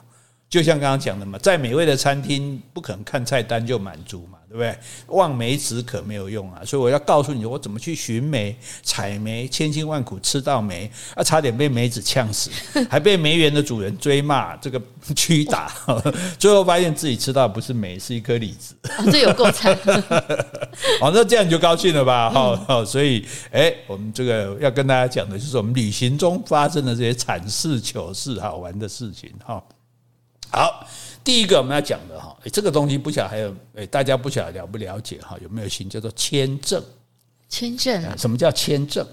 [0.50, 4.39] 就像刚刚讲的嘛，在美味的餐厅不可能看菜单就满足嘛。
[4.50, 4.76] 对不对？
[5.08, 12.50] 望梅止渴没有用啊，所以我要告诉你，我怎么去寻梅、采梅，千辛万苦吃到梅，啊，差点被梅子呛死，
[12.90, 14.82] 还被梅园的主人追骂，这个
[15.16, 15.72] 屈打，
[16.40, 18.76] 最后发现自己吃到的不是梅，是一颗李子，
[19.12, 19.78] 这有够惨。
[21.00, 22.32] 好， 那这样你就高兴了吧？
[22.32, 29.64] 好，好，所以，哎，我们这个要跟大家讲的就是我们旅行中发生的这些惨事、糗事、好玩的事情，哈，
[30.50, 30.88] 好。
[31.30, 35.38] 第一个我们要讲的哈，这个东西不晓得还有诶，大家不晓得了不了解哈？
[35.44, 36.84] 有没有心叫做签证？
[37.48, 38.18] 签证？
[38.18, 39.06] 什么叫签证？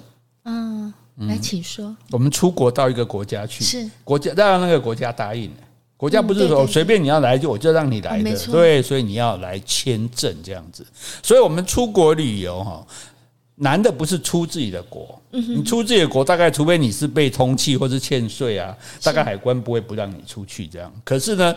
[0.44, 0.90] 嗯，
[1.28, 1.94] 来，请说。
[2.10, 5.50] 我们出国到一个国家去，是国家让那个国家答应，
[5.94, 10.86] 国家不是说随便你要来就我就让你来的，对，所以你要来签证这样子。
[11.22, 12.86] 所以我们出国旅游哈，
[13.56, 20.90] 难的不是出自己的国，你出自己的国，大概除非你是被通缉或是欠税啊，大概海关不会不让你出去这样。
[21.04, 21.54] 可是呢？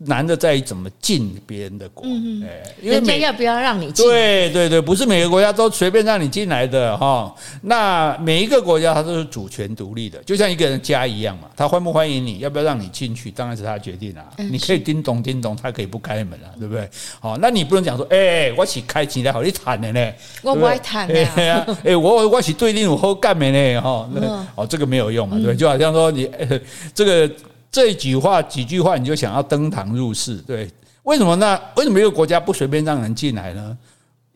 [0.00, 4.06] 难的在于怎么进别人的国，哎，因为人家要不要让你进？
[4.06, 7.34] 对对对，不是每个国家都随便让你进来的哈。
[7.62, 11.48] 那每一个国家它都是主权独立的，就像一个人家一样嘛。
[11.56, 14.24] 他欢不欢迎你，要不要让你进去，当然是他决定啊。
[14.36, 16.88] 你可以叮咚叮咚，他可以不开门啊，对不对？
[17.18, 21.66] 好，那你不能讲说，哎，我是开起来好你谈的呢，我不爱谈的 呀。
[21.82, 26.30] 哎，我我是对你有好干的呢，哈，那哦，这个没有用嘛，对，就好像说你
[26.94, 27.28] 这个。
[27.70, 30.70] 这一句话几句话，你就想要登堂入室，对？
[31.02, 31.58] 为什么呢？
[31.76, 33.76] 为什么一个国家不随便让人进来呢？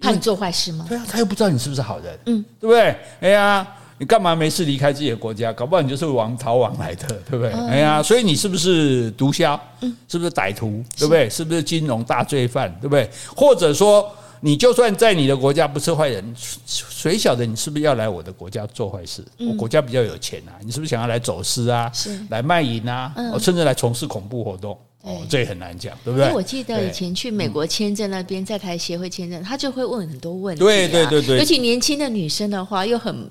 [0.00, 0.84] 怕你做坏事吗？
[0.88, 2.96] 对啊，他又不知道你是不是好人，嗯，对不对？
[3.20, 3.66] 哎呀，
[3.98, 5.52] 你干嘛没事离开自己的国家？
[5.52, 7.52] 搞不好你就是王逃亡来的，对不对？
[7.52, 9.58] 哎呀，所以你是不是毒枭？
[9.80, 10.82] 嗯是不是歹徒？
[10.96, 11.28] 对不对？
[11.30, 12.68] 是不是金融大罪犯？
[12.80, 13.08] 对不对？
[13.36, 14.10] 或者说，
[14.44, 16.34] 你就算在你的国家不是坏人，
[16.66, 19.24] 谁晓得你是不是要来我的国家做坏事？
[19.38, 21.90] 我国家比较有钱啊，你是不是想要来走私啊？
[22.28, 23.14] 来卖淫啊？
[23.38, 24.76] 甚至来从事恐怖活动？
[25.02, 26.32] 哦，这也很难讲，对不对？
[26.32, 30.58] 我记得以前去美国签证那边，在台协会签证，他就会问很多问题。
[30.58, 33.30] 对对对对，尤其年轻的女生的话，又很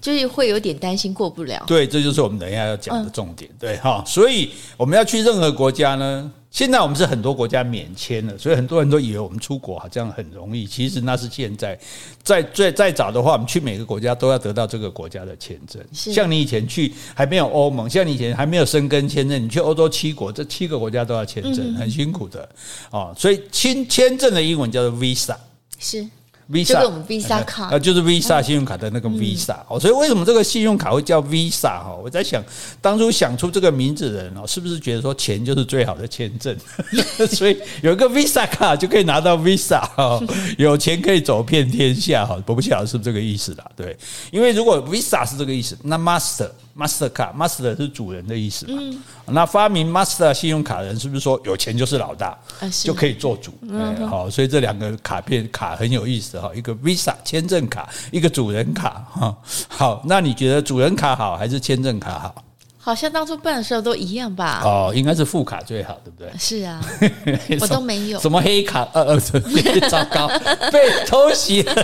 [0.00, 1.62] 就是会有点担心过不了。
[1.66, 3.50] 对，这就是我们等一下要讲的重点。
[3.58, 6.32] 对哈，所以我们要去任何国家呢。
[6.56, 10.66] 现在我们是很多国家免签了，所以很多人都以为我们出国好像很容易。
[10.66, 11.78] 其实那是现在，
[12.22, 15.84] 在最再早的话，我们去每个国家都要得到这个国家的签证。
[15.92, 22.48] 像你以前去还没有欧盟，像你以前还没有申根签证，你去欧洲七国，这七个国家都要签证，很辛苦的
[22.90, 23.14] 哦。
[23.14, 25.36] 所以签签证的英文叫做 visa，
[25.78, 26.08] 是。
[26.50, 31.92] Visa，就是我们 Visa 卡，呃，就是 Visa 信用卡的那个 Visa 哦，所以为什么这个信用卡会叫 Visa 哈？
[32.00, 32.44] 我在想，
[32.80, 36.56] 当初想出这个名字的人哦，是不是觉得说钱就是最好的签证？
[37.30, 40.20] 所以有一个 Visa 卡就可以拿到 Visa 哈，
[40.56, 42.40] 有钱可以走遍天下哈。
[42.46, 43.96] 我不晓得是不是这个意思啦，对，
[44.30, 46.50] 因为如果 Visa 是这个意思，那 Master。
[46.78, 48.74] Master 卡，Master 是主人的意思嘛？
[48.78, 53.52] 嗯、那发明 Master 信用卡的人是不是说有钱就是老大，啊、就可以做主？
[53.62, 59.34] 嗯、好，所以这两个卡片卡很有意思哈，一个 Visa 签证卡，一个主人卡哈。
[59.68, 62.42] 好，那你觉得主人卡好还是签证卡好？
[62.86, 64.62] 好像当初办的时候都一样吧？
[64.64, 66.30] 哦，应该是副卡最好，对不对？
[66.38, 66.80] 是啊，
[67.60, 68.20] 我都没有。
[68.20, 68.86] 什么黑卡？
[68.92, 69.18] 呃呃，
[69.90, 70.28] 糟糕，
[70.70, 71.74] 被偷袭了。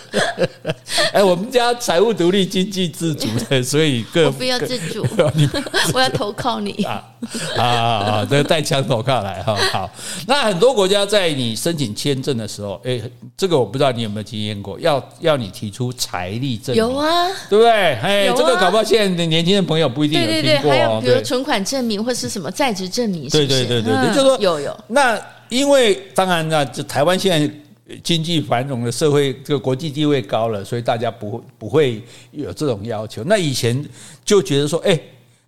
[1.14, 5.02] 哎，我们家财务独立、经济自主的，所以各我不要自主，
[5.94, 7.02] 我要投靠你啊
[7.56, 8.26] 啊啊！
[8.28, 9.56] 这个带枪投靠来哈。
[9.72, 9.90] 好，
[10.26, 13.00] 那很多国家在你申请签证的时候，哎，
[13.34, 17.72] 这个我不知道你有没有经验过，要要你提出财力证明，有啊，对不对？
[17.72, 20.01] 哎，这个搞不好现在的年轻的朋友不。
[20.08, 24.76] 对对对，还有比如存款证明或是什么在职证明，对对对对对，就是说有有。
[24.88, 27.54] 那因为当然那这台湾现在
[28.02, 33.22] 经济繁荣的社会，这个国际地位高了，所以大家不会不会有这种要求。
[33.24, 33.84] 那以前
[34.24, 34.98] 就觉得说，哎，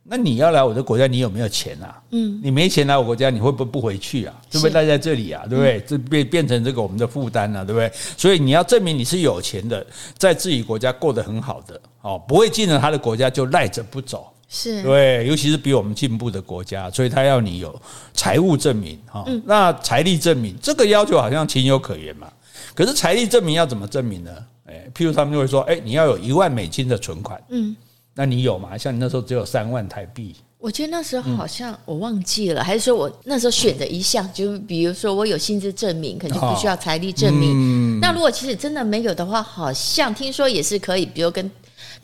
[0.02, 2.02] 那你要来我的国家，你有没有钱啊？
[2.10, 4.34] 嗯，你没钱来我国家，你会不会不回去啊？
[4.52, 5.46] 会不会待在这里啊？
[5.48, 5.80] 对不对？
[5.86, 7.90] 这变变成这个我们的负担了，对不对？
[8.18, 9.86] 所以你要证明你是有钱的，
[10.18, 14.30] 在自己国家过得很好的哦，不会进了他的国家就赖着不走。
[14.48, 17.74] 是对，尤其是比我们进步的国家，所以他要你有
[18.12, 19.24] 财务证明哈。
[19.44, 22.30] 那财力证明这个要求好像情有可原嘛。
[22.74, 24.30] 可是财力证明要怎么证明呢？
[24.66, 27.74] 哎，譬如他们就会说，哎，你要有一万美金的存款，嗯，
[28.14, 28.78] 那你有吗？
[28.78, 37.98] 像你那时候只有三万台币，我觉得那时候好像我忘记了，还是说我那时候选的一项，就比如说我有薪资证明，可能就不需要财力证明。
[38.00, 41.50] 那如果其实真的没有的话，好像听说也是可以，比如跟。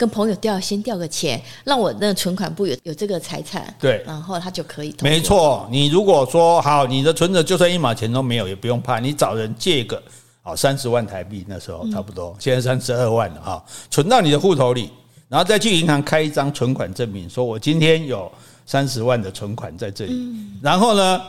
[0.00, 4.96] 跟朋友调先调个钱，让我那个存款部有有这个财产，对，然后他就可以。
[5.02, 10.02] 没错，你如果说好，你的存折就算一毛钱都没有，也不用怕，你找人借个
[10.40, 14.88] 好三十万台币，那时候差不多，现在三十二万了哈，存到你的户头里，
[15.28, 18.32] 然后再去银行开一张存款证明，说我今天有
[18.64, 21.20] 三十万的存款在这里，然后呢，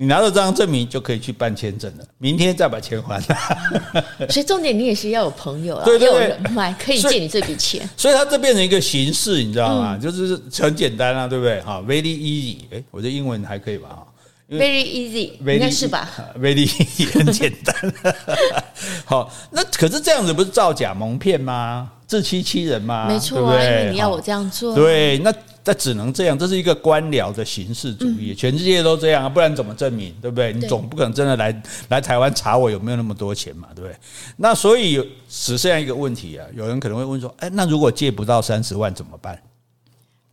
[0.00, 3.36] 你拿到这张证明就可以去办签证了，明天再把钱还了。
[4.30, 7.88] 所以重点你也是要有朋友啊，对对对，要有人脉可以借你这笔钱。
[7.96, 9.98] 所以它这变成一个形式，你知道吗？
[10.00, 11.60] 就是很简单啊，对不对？
[11.62, 12.58] 哈，very easy。
[12.70, 13.88] 哎，我的英文还可以吧？
[13.88, 14.06] 哈
[14.48, 16.08] ，very easy，应该是吧
[16.38, 18.14] ？very easy，很简单。
[19.04, 21.90] 好，那可是这样子不是造假蒙骗吗？
[22.06, 23.08] 自欺欺人吗？
[23.08, 24.76] 没错啊，因为你要我这样做。
[24.76, 25.34] 对，那。
[25.68, 30.14] 那只能这样，这是一个官僚的形式主义，全世界都这样啊，不然怎么证明？
[30.18, 30.50] 对不对？
[30.50, 33.94] 你总不可能真的来来台湾查我有没有那么多钱嘛，对不对？
[34.38, 34.96] 那所以
[35.28, 39.38] 只剩下一个问题啊，有人可能会问说，哎，那如果借不到三十万怎么办？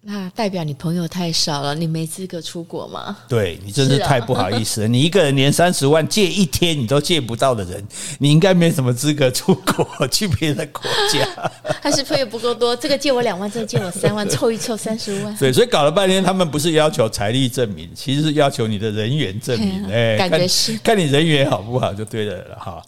[0.08, 3.18] 那代表你朋友太少了，你没资格出国吗？
[3.28, 4.88] 对，你真是太不好意思了。
[4.88, 7.84] 你一个人连三十万借一天你都借不到的人，
[8.20, 11.28] 你应该没什么资格出国去别的国家。
[11.82, 15.36] 还是朋友不够多，这个借我两万，这个借我三万，凑一凑三十万。
[15.42, 19.92] 对，所以搞了半天，他们不是要求财力证明，其实是要求你的人缘证明。
[19.92, 22.80] 哎，感觉是看你人缘好不好就对了哈。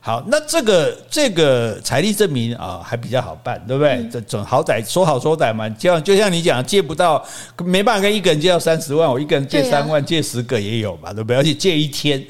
[0.00, 4.06] 好，那这个这个财力证明啊，还比较好办，对不对？
[4.10, 7.24] 这总好歹说好说歹嘛，就像就像你讲，借不到，
[7.64, 11.36] 没办法跟一个人借到三十万，我一个人借三万，借十个也有嘛，对不对？
[11.36, 12.24] 而且借一天，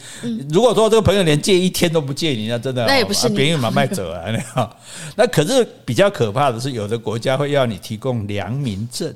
[0.50, 4.70] 如果说这个朋友连借一天都不借你，那真的那也不是别人买卖者啊， 那
[5.16, 9.14] 那可是比较可怕的是，有的国家会要你提供良民证。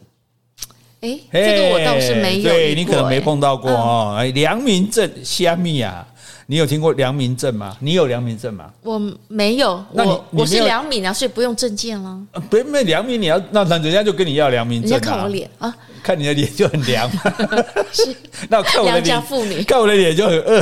[1.01, 4.17] 哎，这个我倒是没有，对你可能没碰到过哦。
[4.19, 6.07] 哎，良民证虾米啊？
[6.51, 7.77] 你有听过良民证吗？
[7.79, 8.69] 你有良民证吗？
[8.83, 12.21] 我没有，那你我我是良民啊，所以不用证件了。
[12.51, 15.73] 不是，没良民，你要那那人家就跟你要良民证，你要看我脸啊。
[16.03, 17.09] 看你的脸就很凉，
[17.93, 18.17] 是
[18.51, 19.23] 那我看我的脸，
[19.65, 20.61] 看我的脸就很饿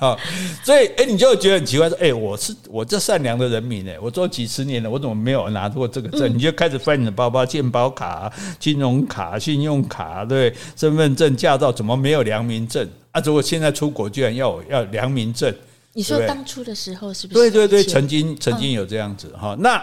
[0.00, 0.16] 嘛，
[0.62, 6.32] 所以哎，你就会觉得很奇怪，说哎，我是我这善良的人民哎，我做几十年了，我怎么没有拿过这个证？
[6.32, 12.86] 你就开始翻你的包包，健保卡、金融卡、信用卡，对，身份证、驾照，怎么没有良民证？
[13.18, 15.54] 啊，如果现在出国居然要要良民证，
[15.92, 17.38] 你说当初的时候是不是？
[17.38, 19.82] 对对对，曾经曾经有这样子哈，那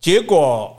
[0.00, 0.76] 结果。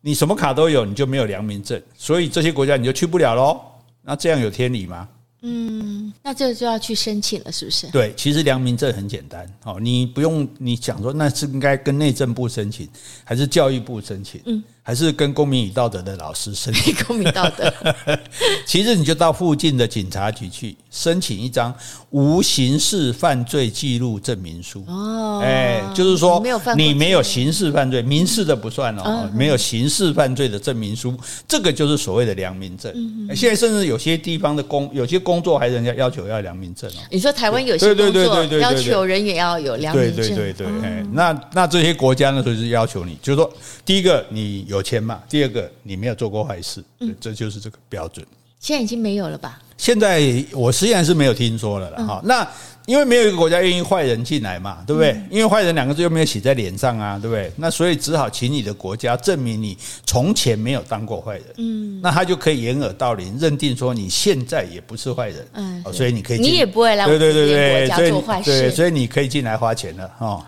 [0.00, 3.60] 你什么卡都有，你就没有良民证，所以这些国家你就去不了喽。
[4.00, 5.08] 那这样有天理吗？
[5.42, 7.88] 嗯，那这个就要去申请了，是不是？
[7.90, 12.88] 对，其实良民证很简单，哦，你不用你想说那是应该跟内政部申请，
[13.24, 14.40] 还是教育部申请？
[14.46, 14.62] 嗯。
[14.88, 17.70] 还是跟公民与道德的老师申请 公民道德，
[18.64, 21.74] 其实你就到附近的警察局去申请一张
[22.08, 24.82] 无刑事犯罪记录证明书。
[24.88, 26.42] 哦，哎，就是说
[26.74, 31.14] 你没有刑事犯罪，民事的不算哦，没有刑事犯罪的证明书，
[31.46, 32.90] 这个就是所谓的良民证。
[33.36, 37.00] 现在甚至有些地方的工，有些工作还人家要求要良民证哦。
[37.10, 43.52] 你说台湾有些工作要求人也要有良民证，对对对对，哎，那那这些国家呢，就是要求你，就是说
[43.84, 44.77] 第一个你有。
[44.78, 45.20] 有钱嘛？
[45.28, 48.24] 第二个，你没有做过坏事，嗯，这就是这个标准。
[48.60, 49.60] 现在已经没有了吧？
[49.76, 50.20] 现在
[50.52, 52.20] 我实际上是没有听说了了哈。
[52.24, 52.48] 那
[52.86, 55.20] 因为没有一个国家愿意坏人进来嘛，对不对？
[55.30, 57.52] 因为坏人两个字又没有写在脸上啊，对不对？
[57.54, 70.44] 那所以只好请你的国家证明你从前没有当过坏人，嗯，那他就可以掩耳盗铃，认定说你现在也不是坏人，嗯，所以你可以，你也不会来我们这边国家做坏事，所以你可以进来花钱了哈。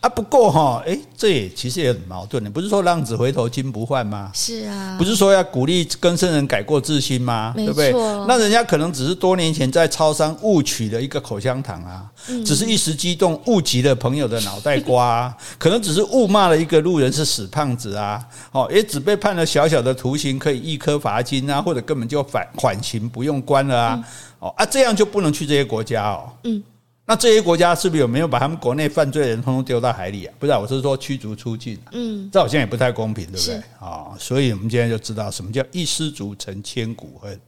[0.00, 2.48] 啊，不过哈，哎，这也其实也很矛盾的。
[2.48, 4.30] 不是说浪子回头金不换吗？
[4.34, 7.52] 是啊，不是说要鼓励更生人改过自新吗？
[7.54, 7.92] 对不对？
[8.26, 12.06] 那人家可能只是多年前在超商误取了一个口香糖啊，
[12.46, 24.04] 只是一时激动误击了朋友的脑袋瓜啊， 可能只是误骂了一个路人是死胖子啊，哦，也只被判了小小的徒刑，可以一颗罚金啊，或者根本就反缓刑不用关了啊，
[24.38, 26.30] 哦啊，这样就不能去这些国家哦。
[26.44, 26.62] 嗯。
[27.10, 30.34] 那这些国家是不是有没有把他们国内犯罪的人通通丢到海里啊？
[30.38, 31.76] 不是，我是说驱逐出境。
[31.90, 33.56] 嗯，这好像也不太公平，对不对？
[33.80, 37.40] 啊，所以我们今天就知道什么叫一失足成千古恨。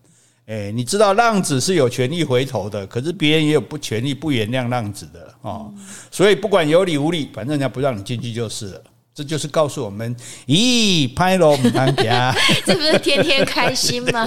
[0.47, 5.71] 哎，你知道浪子是有权利回头的，可是别人也有不权利不原谅浪子的啊。
[6.11, 8.83] 所以不管有理无理，反正人家不让你进去就是了。
[9.15, 14.27] 这就是告诉我们，咦，拍了我们当家， 这不是天天开心吗？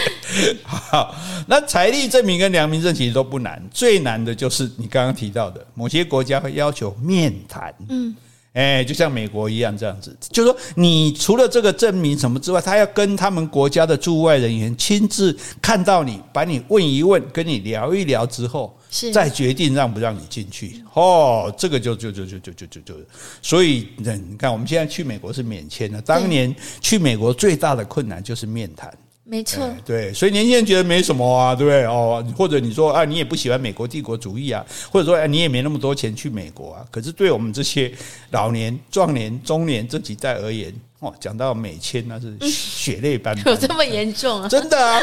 [0.64, 1.14] 好，
[1.46, 7.74] 那财力证明跟良民证其实都不难，最难的就是你刚刚提到的，某些国家会要求面谈。
[7.88, 8.14] 嗯。
[8.58, 18.76] 哎，就像美国一样这样子，就是说，你除了这个证明什么之外，他要跟他们国家的驻外人员亲自看到你，把你问一问，跟你聊一聊之后，
[19.12, 20.82] 再决定让不让你进去。
[20.94, 22.94] 哦，这个就就就就就就就就，
[23.40, 28.92] 所以你看，我们现在去美国是免签的，当年去美国最大的困难就是面谈。
[29.30, 31.84] 没错，对，所以年轻人觉得没什么啊，对不对？
[31.84, 36.82] 哦，或者你说啊，你也不喜欢美国帝国主义啊，或者说啊，你也没那么多钱去美国啊。
[36.90, 37.92] 可是对我们这些
[38.30, 44.48] 老年、壮年、中年这几代而言，哦，讲到美签那是血泪斑斑， 有这么严重啊？
[44.50, 45.02] 真的啊，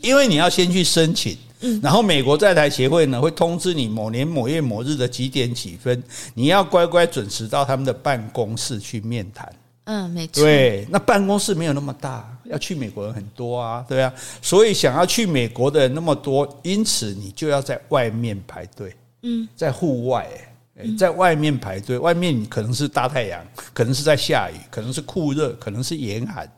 [0.00, 1.36] 因为你要先去申请，
[1.82, 9.52] 然后美国在台协会呢会通知你某年某月某日的几点几分，你要乖乖准时到他们的办公室去面谈。
[9.84, 10.42] 嗯，没错。
[10.42, 18.94] 对，那办公室没有那么大，要去美国人很多啊，对啊，所以想要去美国的人那么多，因此你就要在外面排队。
[19.22, 20.28] 嗯，在户外，
[20.98, 26.48] 在外面排队，外面可能是大太阳，可能是在下雨，可能是酷热，可能是严寒。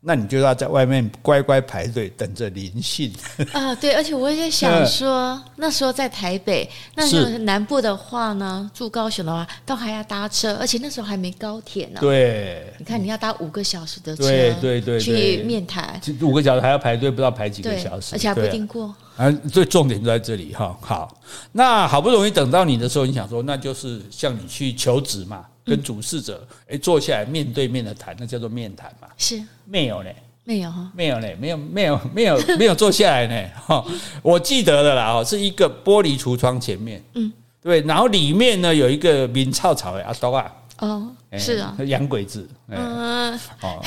[0.00, 3.12] 那你就要在外面乖乖排队等着临信
[3.52, 3.74] 啊！
[3.74, 11.98] 对，而且我也想说，那时候在台北，那时候南部的话呢，住高雄的话，都还要搭车，而且那时候还没高铁呢。
[12.00, 18.94] 对，你看你要搭五个小时的车，对对对，去面谈，五个小时还要排队，不知道排几个小时，而且还不一定过。
[19.16, 20.78] 啊，最重点就在这里哈。
[20.80, 21.12] 好，
[21.50, 25.44] 那好不容易等到你的时候，你想说，那就是向你去求职嘛。
[25.68, 29.08] 跟主事者诶坐下来面对面的谈，那叫做面谈嘛？
[29.18, 30.10] 是没有呢？
[30.44, 30.90] 没有哈？
[30.94, 31.28] 没有呢？
[31.38, 33.48] 没有没有没有 没有坐下来呢？
[33.66, 33.84] 哈，
[34.22, 37.30] 我记得的啦，哦，是一个玻璃橱窗前面，嗯，
[37.62, 43.82] 对，然后里面呢有一个名草草的阿多啊，哦，是啊，洋鬼子，嗯， 哦，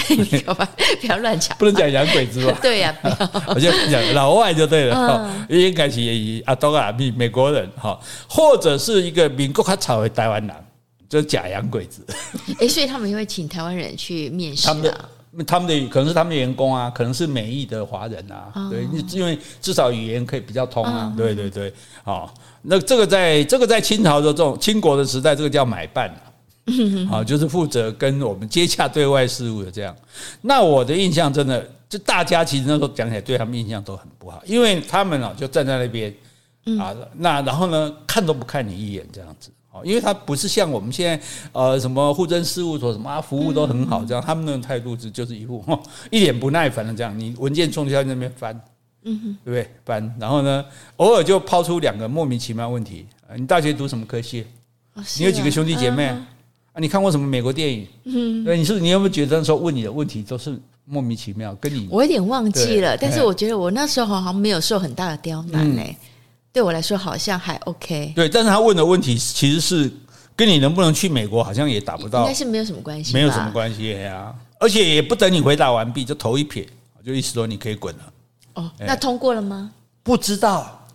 [0.46, 0.70] 好吧，
[1.02, 2.56] 不要乱讲，不能讲洋鬼子吧？
[2.62, 2.96] 对呀，
[3.48, 6.00] 我就讲老外就对了，哈，应该是
[6.46, 10.56] 阿多啊，美美国人哈，或者是一个民国较草的台湾人。
[11.12, 12.06] 就是假洋鬼子，
[12.62, 15.10] 哎，所以他们会请台湾人去面试啊？
[15.45, 26.08] 他们的可能是他们的员工啊，可能是美裔的华人啊，哦、对，因为至少语言可以比较通啊，哦、对对对，好，那这个在这个在清朝的这种清国的时代，这个叫买办
[27.10, 29.93] 啊，啊， 就是负责跟我们接洽对外事务的这样。
[30.39, 36.13] 那我的印象真的，就大家其实那时候讲起来对他们印象都很不好，因为他们啊就站在那边
[36.80, 39.52] 啊，那然后呢看都不看你一眼这样子。
[39.72, 45.64] 哦，因为他不是像我们现在呃什么户政事务所什么啊，服务都很好这样，他们那种态度是就是一副
[46.10, 48.54] 一脸不耐烦的这样，你文件冲就在那边翻，
[49.04, 49.70] 嗯哼，对不对？
[49.86, 50.66] 翻，然后呢，
[50.98, 53.06] 偶尔就抛出两个莫名其妙问题，
[53.38, 54.46] 你大学读什么科系？
[55.18, 56.08] 你有几个兄弟姐妹？
[56.74, 57.88] 啊，你看过什么美国电影？
[58.04, 61.56] 嗯，对，你是你有没有觉得说问你的问题都是莫名其妙？
[61.56, 65.82] 跟你我有点忘记了，但是我觉得我那时候好像没有受很大的刁难呢。
[66.54, 68.13] 对我来说好像还 OK。
[68.15, 69.91] 对，但是他问的问题其实是
[70.35, 74.33] 跟你能不能去美国好像也达不到，应该是没有什么关系，没有什么关系呀。
[74.60, 76.67] 而且也不等你回答完毕就头一撇，
[77.06, 78.13] 就意思说你可以滚了。
[78.56, 79.71] 哦，那通过了吗？
[80.04, 80.85] 不知道，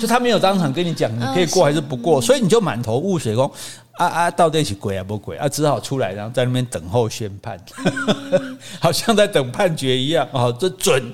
[0.00, 3.52] 就他没有当场跟你讲你可以过还是不过，所以你就满头雾水，说
[3.92, 5.48] 啊啊，到底是鬼啊不鬼啊？
[5.48, 7.62] 只好出来，然后在那边等候宣判，
[8.80, 10.26] 好像在等判决一样。
[10.32, 11.12] 哦，这准。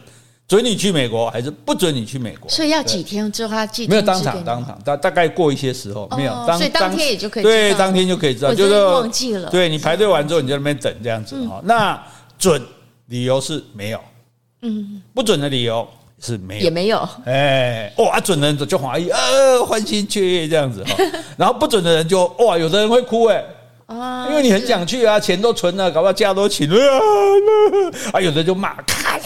[0.51, 2.51] 准你去美国还是不准你去美国？
[2.51, 3.87] 所以要几天之后他寄？
[3.87, 9.49] 没有当场，当场大大概过一些时候没有，所以当天也就可以对，当天就可以知道，就是忘记了。
[9.49, 11.61] 对，你排队完之后你在那边等这样子哈。
[11.63, 11.97] 那
[12.37, 12.61] 准
[13.07, 14.01] 理由是没有，
[14.63, 15.87] 嗯，不准的理由
[16.21, 17.09] 是没有，也没有。
[17.27, 20.97] 哎，哇，准的人就怀疑，呃，欢欣雀跃这样子哈。
[21.39, 23.45] 然后不准的人就哇，有的人会哭哎，
[23.87, 26.77] 啊，因为你很想去啊，钱都存了，搞不好假都请了
[28.13, 29.25] 啊，有的就骂，咔呀。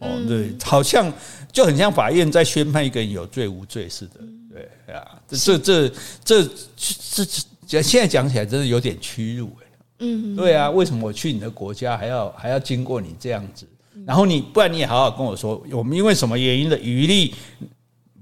[0.00, 1.12] 哦，对，好像
[1.52, 4.20] 就很像法院在宣判一个人有罪无罪似的，
[4.52, 5.88] 对啊，这这
[6.24, 7.26] 这这
[7.66, 9.66] 这现在讲起来真的有点屈辱哎，
[10.00, 13.66] 嗯，对啊，为什么我去你的国家还要还要经过你这样子？
[14.06, 17.34] 然后你不然你也好好跟我说，我们因为什么原因的余力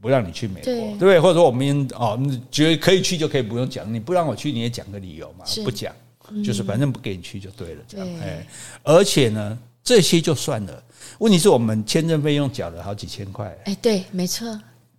[0.00, 0.90] 不让你去美国，对。
[0.94, 1.20] 不对？
[1.20, 2.18] 或者说我们哦，
[2.50, 5.94] 觉得可以去就可以不用讲，你不让我去你也讲个理由嘛，不讲
[6.44, 8.44] 就是反正不给你去就对了，这样哎，
[8.82, 10.82] 而且呢，这些就算了。
[11.18, 14.46] 问题是我们签证费用缴了好几千块，哎，对，没错。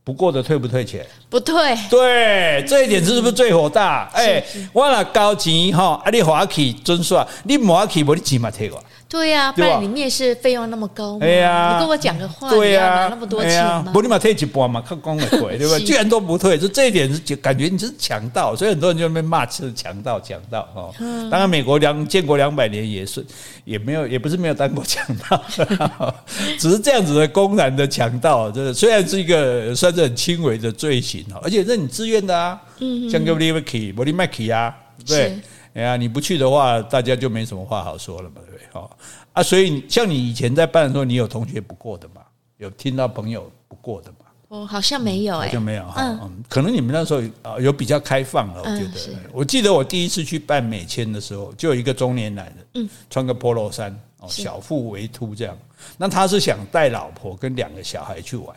[0.04, 1.06] 不过的退不退钱？
[1.30, 1.56] 不退。
[1.88, 4.10] 对，这一点是不是最火大？
[4.14, 4.44] 哎，
[4.74, 8.84] 我那交钱哈，啊，你花去准算，你莫去，我你钱嘛退我。
[9.10, 13.90] 对呀，不然你面试费用那么高，哎呀，你跟我讲个话，对呀，拿那么多钱吗？
[13.92, 15.80] 不，你嘛退一半嘛，靠光的退，对吧？
[15.80, 20.94] 居然都不退，就这一点是感觉你是强盗，所以很多人就被骂是强盗，强盗哦。
[21.32, 23.26] 当然，美国两建国两百年也是
[23.66, 25.44] 也没有，也不是没有当过强盗，
[26.60, 34.72] 只是这样子的公然的强盗，这虽然是一个算是很轻微的罪行哦，而且是你自愿的啊，嗯，像 give me key，不你卖 key 啊，
[35.08, 35.40] 对。
[35.74, 38.68] 哎呀，你不去的话，大家就没什么话好说了嘛，对不对？
[38.72, 38.98] 好
[39.34, 42.22] 啊，所以像你以前在办的时候，你有同学不过的嘛？
[42.58, 44.18] 有听到朋友不过的嘛？
[44.50, 46.02] 哦，好像没有，哎，就没有哈。
[46.02, 49.20] 嗯，可能你们那时候啊有比较开放了，我觉得。
[49.32, 55.56] 我记得我第一次去办美签的时候，就有一个中年男人，嗯，穿个 Polo 衫，哦，小腹微凸这样。
[55.98, 58.56] 那他是想带老婆跟两个小孩去玩，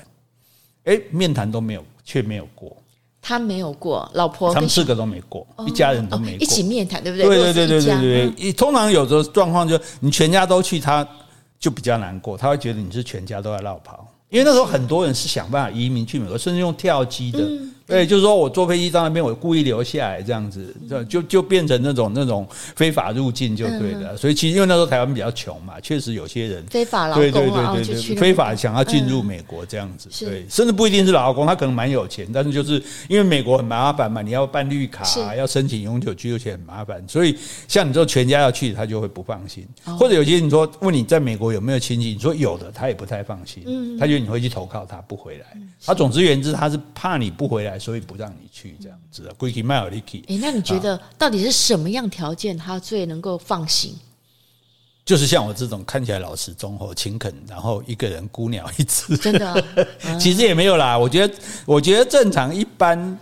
[0.84, 2.74] 哎，面谈都没有，却没有过。
[3.22, 7.24] 他没有过，老婆他们四个都没过，一家人都没过，一起面谈，对不对？
[7.24, 8.52] 对对对对对对。
[8.52, 11.06] 通常有的状况就你全家都去，他
[11.60, 17.38] 就比较难过，他会觉得你是全家都在落跑，因为那时候很多人是想办法移民去美国，甚至用跳机的。
[17.86, 20.74] 对，就是说我坐飞机到那边，我故意留下来这样子，
[21.08, 24.16] 就就变成那种那种非法入境就对了。
[24.16, 30.08] 所以其实因为那时候台湾比较穷嘛，确实有些人非法劳工，对对对对对，非法想要进入美国这样子。
[30.24, 35.04] 对，甚至不一定是劳工，他可能蛮有钱，但是就是因为美国很麻烦嘛，你要办绿卡，
[35.34, 37.36] 要申请永久居留权很麻烦，所以
[37.68, 39.66] 像你这种全家要去，他就会不放心。
[39.98, 43.64] 或者有些你说问你在美国有没有亲戚，你说有的，他也不太放心，
[43.98, 45.46] 他觉得你会去投靠他不回来。
[45.84, 47.71] 他总之言之，他是怕你不回来。
[47.78, 50.24] 所以不让你去这样子的，归去卖尔利去。
[50.28, 53.94] 哎，那你觉得到底是什么样条件他最能够放行？
[55.04, 59.56] 就是像我这种看起来老实忠厚、勤恳，然后一个人孤鸟一只，真的、啊？
[60.16, 60.96] 其实也没有啦。
[60.96, 61.34] 我觉得，
[61.66, 63.18] 我觉得正常一般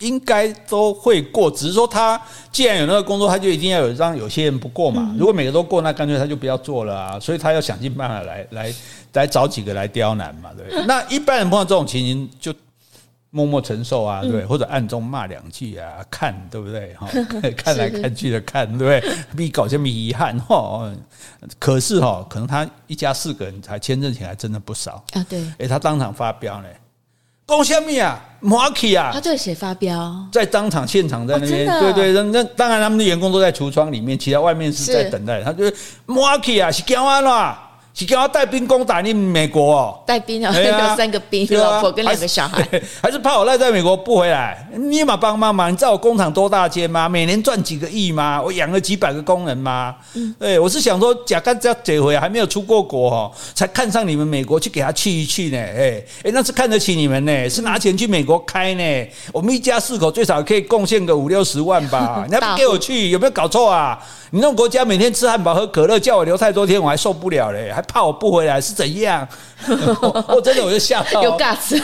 [0.00, 2.20] 应该都会过，只是说他
[2.52, 5.14] 既然有那个工作，他就一定要有让有些人不过嘛。
[5.18, 7.18] 如果每个都过，那干脆他就不要做了啊。
[7.18, 8.74] 所以他要想尽办法来来
[9.14, 10.84] 来找几个来刁难嘛，对不对？
[10.84, 12.54] 那一般人碰到这种情形就。
[13.34, 16.92] 默默承受啊，对，或者暗中骂两句啊， 看对不对？
[16.94, 17.08] 哈，
[17.56, 19.16] 看来看去的看，对不对？
[19.34, 20.92] 比搞些遗憾哈。
[21.58, 25.26] 可是哈、喔，可能他一家四个人才签证钱还真的不少啊。
[25.28, 26.68] 对，哎，他当场发飙呢，
[27.46, 28.22] 讲什么啊？
[28.40, 29.10] 马起啊！
[29.14, 30.28] 他对谁发飙？
[30.30, 35.42] 在当场现场在那边，哦、对对，那那当然他们的员工都在橱窗里面，其他外面是在等待。
[35.42, 35.64] 他就
[36.04, 37.70] 马起啊，是干嘛啦？
[37.94, 40.00] 是叫他带兵攻打你美国哦？
[40.06, 42.66] 带兵啊，有三个兵，老婆跟两个小孩，
[43.02, 44.66] 还是怕我赖在美国不回来？
[44.74, 45.70] 你嘛帮帮忙？
[45.70, 47.06] 你知道我工厂多大间吗？
[47.06, 48.40] 每年赚几个亿吗？
[48.42, 49.94] 我养了几百个工人吗？
[50.14, 55.58] 嗯，对，我是想说，假干这这回还没有出过国哦，才看上你们美国去给他去一去呢？
[55.58, 59.08] 哎哎，那是看得起你们呢，是拿钱去美国开呢？
[59.32, 62.24] 我们一家四口最少可以贡献个五六十万吧？
[62.28, 63.98] 你还不给我去，有没有搞错啊？
[64.34, 69.28] 你那种国家每天吃汉堡喝可乐，叫我留太多天，我还受不了嘞，还怕我不回来是怎样？
[70.26, 71.78] 我真的我就吓到， 有尬词。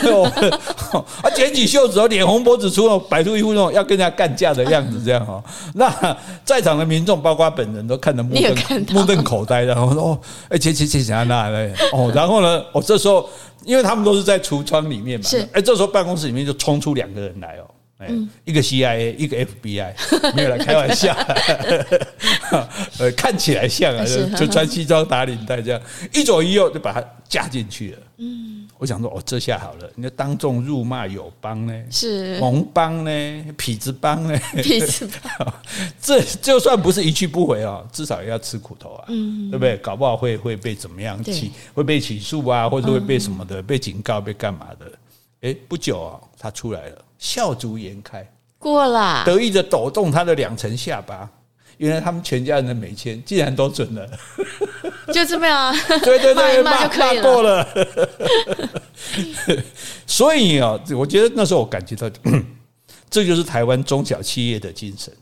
[1.22, 5.44] 啊，卷起袖子，脸红脖子粗，摆出一副那种要跟人家干架的样子，这样哈。
[5.74, 9.74] 那在场的民众，包括本人都看得目瞪目瞪口呆的。
[9.74, 10.18] 我说哦，
[10.49, 12.11] 哎，切切切，想那嘞哦。
[12.14, 13.28] 然后呢，我这时候
[13.66, 15.46] 因为他们都是在橱窗里面嘛，是。
[15.53, 17.68] 哎，这时候办公室里面就冲出两个人来哦。
[18.01, 19.92] 嗯，一个 CIA，一个 FBI，
[20.36, 21.12] 没有来开玩笑，
[22.99, 25.80] 呃，看起来像啊，就就穿西装打领带这样，
[26.12, 27.99] 一左一右就把他架进去了。
[28.18, 32.38] 嗯，我想说，哦，这下好了，你要当众辱骂友邦呢，是。
[32.38, 33.11] 盟邦呢，
[33.57, 35.55] 痞子邦呢，痞子邦，
[36.01, 39.76] 这就算不是一去不回啊，至少也要吃苦头啊，嗯，对不对？
[39.78, 44.86] 搞不好会会被怎么样起，会被起诉啊，或者会被什么的，被警告，被干嘛的？
[45.43, 47.05] 哎，不久啊，他出来了。
[47.18, 48.24] 笑逐颜开，
[48.59, 51.28] 过了，得意的抖动他的两层下巴。
[51.78, 54.09] 原来他们全家人的美签竟然都准了，
[55.14, 55.72] 就这么样，
[56.03, 57.66] 对对对，骂就可以过了。
[60.05, 62.11] 所以啊，我觉得那时候我感觉到，
[63.09, 65.12] 这就是台湾中小企业的精神。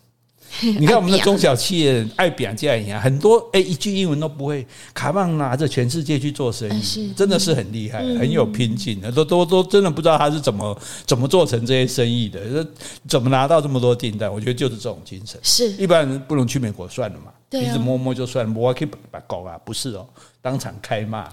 [0.78, 12.66] 你看我们的中小企业爱表价一样，很多哎一句英文都不会，卡棒拿着全世界去做生意，真的是很厉害，很有拼劲的，都都都真的不知道他是怎么怎么做成这些生意的，
[13.06, 14.32] 怎么拿到这么多订单？
[14.32, 15.38] 我觉得就是这种精神。
[15.42, 20.06] 是一般人不能去美国算了嘛，一直摸摸就算了，我可以把搞啊，不是哦，
[20.40, 21.28] 当场开骂。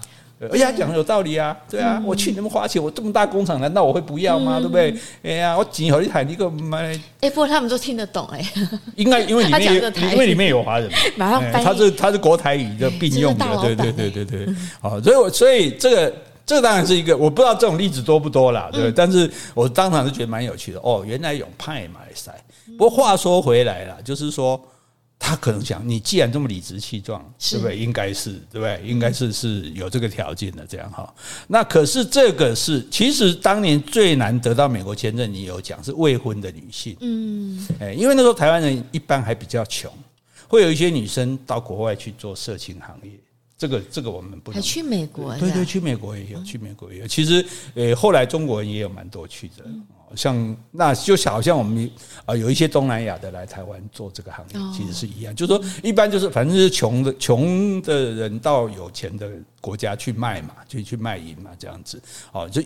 [0.50, 4.58] 哎呀，讲的有道理啊，对啊，我去你们花钱，我这么大工厂，难道我会不要吗？
[4.58, 4.94] 对不对？
[5.22, 8.44] 哎呀，我今后你喊一个买，哎，不过他们都听得懂哎，
[8.96, 9.74] 应该因为里面
[10.12, 14.46] 因为里面有华人， 马上，他是他是国台语的并用的，对对对对对，
[14.80, 16.14] 好，所以我所以这个
[16.44, 18.92] 这个当然是一个，我不知道这种例子多不多啦，对不对？
[18.92, 22.34] 但是我当场是觉得蛮有趣的哦，原来有派马来西亚。
[22.76, 24.60] 不过话说回来了，就是说。
[25.18, 27.78] 他可能想，你既然这么理直气壮，对不对？
[27.78, 28.80] 应该是，对不对？
[28.84, 31.14] 应该是是有这个条件的，这样哈。
[31.46, 39.90] 那可是这个是，其实当年最难得到美国签证，你有讲是未婚的女性，嗯，哎，因为那时候台湾人一般还比较穷，
[40.46, 43.10] 会有一些女生到国外去做色情行业。
[43.56, 47.06] 这个这个我们不能去美国，对对，去美国也有，去美国也有。
[47.06, 47.44] 其实，
[47.74, 49.64] 呃，后来中国人也有蛮多去的，
[50.16, 51.88] 像那就好像我们
[52.26, 55.34] 啊，有一些东南亚的来台湾做这个行业，其实是一样。
[55.34, 59.30] 就是说，一般就是反正是穷的穷的人到有钱的
[59.60, 62.02] 国家去卖嘛，就去卖淫嘛，这样子。
[62.32, 62.60] 哦，就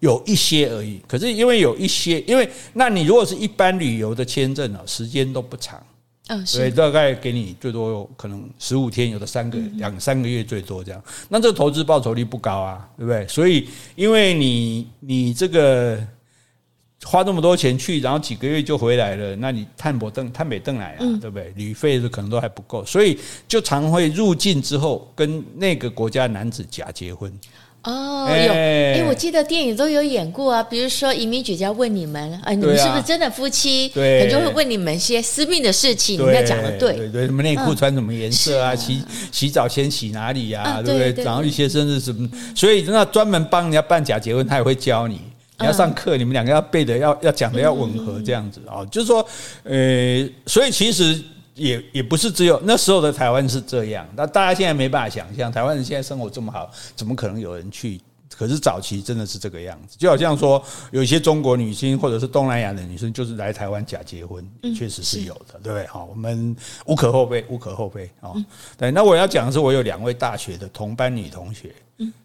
[0.00, 1.00] 有一些而已。
[1.08, 5.82] 可是因为有一些，因为那你如果是一般旅游的签证啊，时间都不长。
[6.28, 11.02] 嗯，所以大概给你最多可能十五天，有的三个两三个月最多这样。
[11.28, 13.28] 那这个投资报酬率不高啊，对不对？
[13.28, 15.98] 所以因为你你这个
[17.02, 21.52] 花这么多钱去，然后几个月就回来了，那你探博邓探北邓来啊，对不对？
[21.56, 27.30] 旅费是可能都还不够，所以就常会入境之后跟那个国家男子假结婚。
[27.84, 28.52] 哦，有。
[28.52, 33.90] 哎，我记得电影都有演过啊，比如说移民局就要问你们，啊，你们是不是真的夫妻？
[33.90, 41.24] 对，他就会问你们一些私密的事情，你们要讲的对，对对，什么内裤穿什么颜色啊，洗洗澡先洗哪里呀，对不对？
[41.24, 45.20] 然后一些甚至什么，所以那专门帮人家办假结婚，他也会教你，
[45.58, 49.26] 你要上课，你们两个要背的要要讲的要吻合这样子啊，就是说，
[49.64, 51.22] 呃，所以其实。
[51.54, 58.00] 也也不是只有那时候的台湾是这样，那大家现在没办法想象，台湾人现在生活这么好，怎么可能有人去？
[58.36, 64.44] 可是早期真的是这个样子，就好像说有一些中国女星或者是东南亚的女生，就是来台湾假结婚，
[64.76, 65.86] 确实是有的，对不对？
[65.86, 68.32] 好，我们无可厚非，无可厚非啊。
[68.76, 71.72] 对，那我要讲的是，我有两位大学的同班女同学，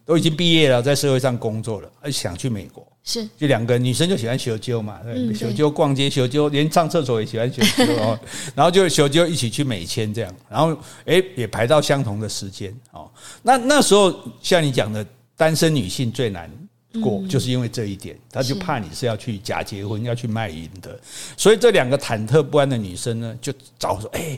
[0.03, 2.83] 都已经毕业了，在社会上工作了，而想去美国。
[3.09, 4.99] 是，就两个女生就喜欢小揪嘛，
[5.33, 8.19] 小揪逛街，小揪连上厕所也喜欢小揪哦，
[8.53, 13.09] 然后就小揪一起去美签这样，然后诶也排到相同的时间哦。
[13.41, 15.05] 那那时候像你讲的。
[15.39, 16.51] 单身女性最难
[17.01, 20.99] 过，就是因为这一点，她就怕你是要去假结婚，要去卖淫的，
[21.37, 24.37] 所以这两个忐忑不安的女生呢，就找说：“哎，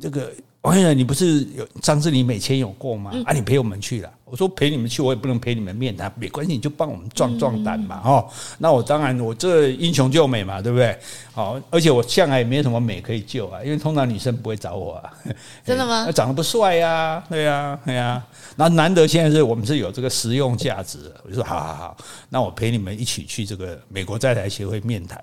[0.00, 0.32] 这个。
[0.62, 3.10] 我跟你讲，你不是有上次你美签有过吗？
[3.24, 4.12] 啊，你陪我们去了。
[4.28, 8.28] 我说陪你们去，我也不能陪你们面谈，没关系，你就帮我们壮壮胆嘛，哈。
[8.58, 10.98] 那我当然，我这英雄救美嘛， 对不对？
[11.32, 15.14] 好，而且我向来也没什么美可以救啊，因为通常女生不会找我啊。
[15.64, 16.10] 真的吗？
[16.10, 18.20] 长得不帅呀，对呀，对呀。
[18.56, 21.96] 然后难得现在是我们是有这个实用价值，我就说好好好，
[22.28, 25.22] 那我陪你们一起去这个美国在台协会面谈，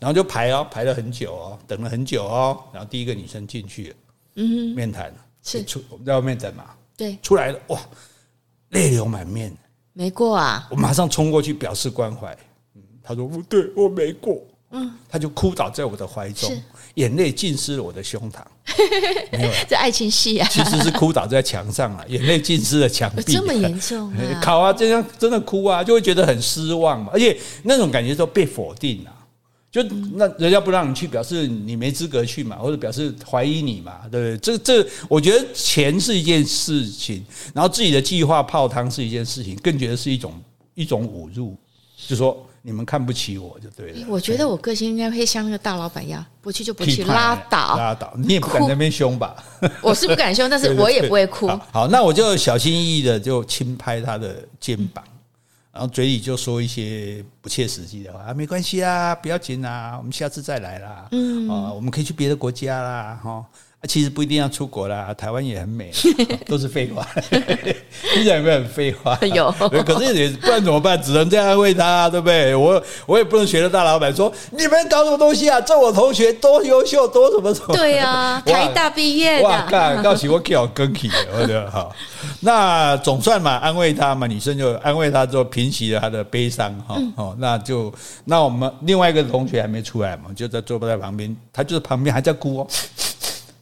[0.00, 3.94] 然后就排哦，排了很久哦，等了很久哦，然后第一个女生进去。
[4.36, 5.14] 嗯哼，面谈
[5.44, 6.64] 是出我们在外面等嘛，
[6.96, 7.78] 对，出来了哇，
[8.74, 9.50] 泪流满面，
[9.92, 12.36] 没过啊，我马上冲过去表示关怀。
[12.74, 16.50] 嗯，他说不对，我没过，嗯，他就哭倒在我的怀中，
[16.94, 18.40] 眼泪浸湿了我的胸膛。
[19.30, 24.40] 没有，这爱情戏啊，其实是哭倒在墙上啊， 眼泪浸湿了墙壁，这么严重啊？
[24.42, 29.13] 考啊，这样真的哭啊，就会觉得很失望嘛，而且那种感觉说被否定了。
[29.74, 29.82] 就
[30.14, 34.56] 那人家不让你去，表示你没资格去嘛，或者表示怀疑你嘛，对不对？
[34.56, 40.32] 这这，我觉得钱是一件事情，然后自己的计划泡汤是一件事情，更觉得是一种
[40.74, 41.56] 一种侮辱，
[42.06, 44.06] 就说你们看不起我就对了。
[44.08, 48.14] 我觉得我个性应该会像那个大老板一样，不去就不去， 拉倒拉倒。
[48.16, 49.34] 你也不敢在那边凶吧？
[49.82, 51.48] 我是不敢凶，但是我也不会哭。
[51.48, 55.04] 好，好，那我就小心翼翼的就轻拍他的肩膀。
[55.74, 61.08] 然后嘴里就说一些不切实际的话啊，没关系啊，不要紧啊，我们下次再来啦。
[61.10, 63.44] 嗯，啊，我们可以去别的国家啦，哈。
[63.86, 65.90] 其实不一定要出国啦，台湾也很美，
[66.46, 67.06] 都是废话。
[68.12, 69.18] 听起来有没有很废话？
[69.22, 69.50] 有。
[69.84, 71.00] 可是也不然怎么办？
[71.02, 72.54] 只能这样安慰他，对不对？
[72.54, 75.60] 我我也不能学着大老板说，你们搞什么东西啊？
[75.60, 77.74] 这我同学多优秀，多什么什么？
[77.76, 79.44] 对、啊， 台大毕业的。
[79.44, 81.94] 哇，干， 告诉我给我更起，我觉得好。
[82.40, 87.92] 那总算嘛，安慰他嘛，女生就安慰他，之后平息了他的悲伤，哈哦，那就
[88.24, 92.66] 那我们另外一个同学还没出来嘛，就在坐在旁边，他就是旁边还在哭哦。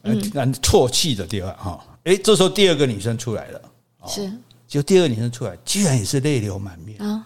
[0.03, 3.61] 嗯，啜泣的地方哈，哎，这时候第二个女生出来了，
[4.05, 4.29] 是，
[4.67, 7.23] 就第二个女生出来，居然也是泪流满面啊，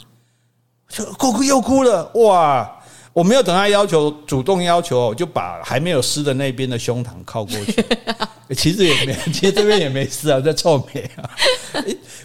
[0.88, 2.71] 就哭哭又哭了，哇！
[3.13, 7.84] 我没有等她要求，主动要求，我就把还没有湿的那边的胸膛靠过去，
[8.55, 11.28] 其实也没，其实这边也没湿啊，在臭美啊。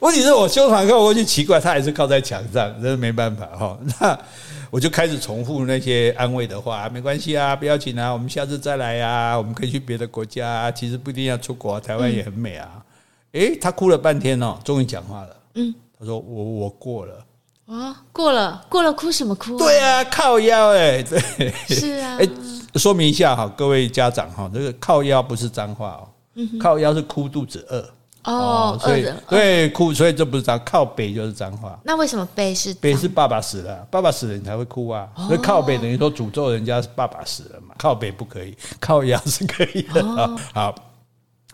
[0.01, 3.79] 问题是我胸膛靠过去，奇怪，她还是靠在墙上，真的没办法哈。
[3.99, 4.19] 那。
[4.73, 12.83] 我就开始重复那些安慰的话，没关系啊，不要紧啊，我们下次再来呀，我们可以去别的国家啊，其实不一定要出国，台湾也很美啊。
[13.33, 15.37] 诶，他哭了半天哦，终于讲话了。
[15.57, 17.23] 嗯，他说我我过了
[17.67, 19.59] 啊，过了过了，哭什么哭？
[19.59, 21.21] 对啊，靠腰哎， 对，
[21.69, 22.17] 是啊。
[22.17, 22.27] 诶，
[22.77, 26.09] 说明一下哈，各位家长哈，这个靠腰不是脏话哦，
[26.59, 27.87] 靠腰是哭肚子饿。
[28.25, 31.79] 哦，所以对哭，所以这不是脏，靠北就是脏话。
[31.83, 32.73] 那为什么北是？
[32.75, 35.09] 北是爸爸死了，爸爸死了你才会哭啊。
[35.27, 40.37] 所以靠北等于说诅咒人家是爸爸死了嘛，靠北不可以，靠腰是可以的啊。
[40.55, 40.75] 好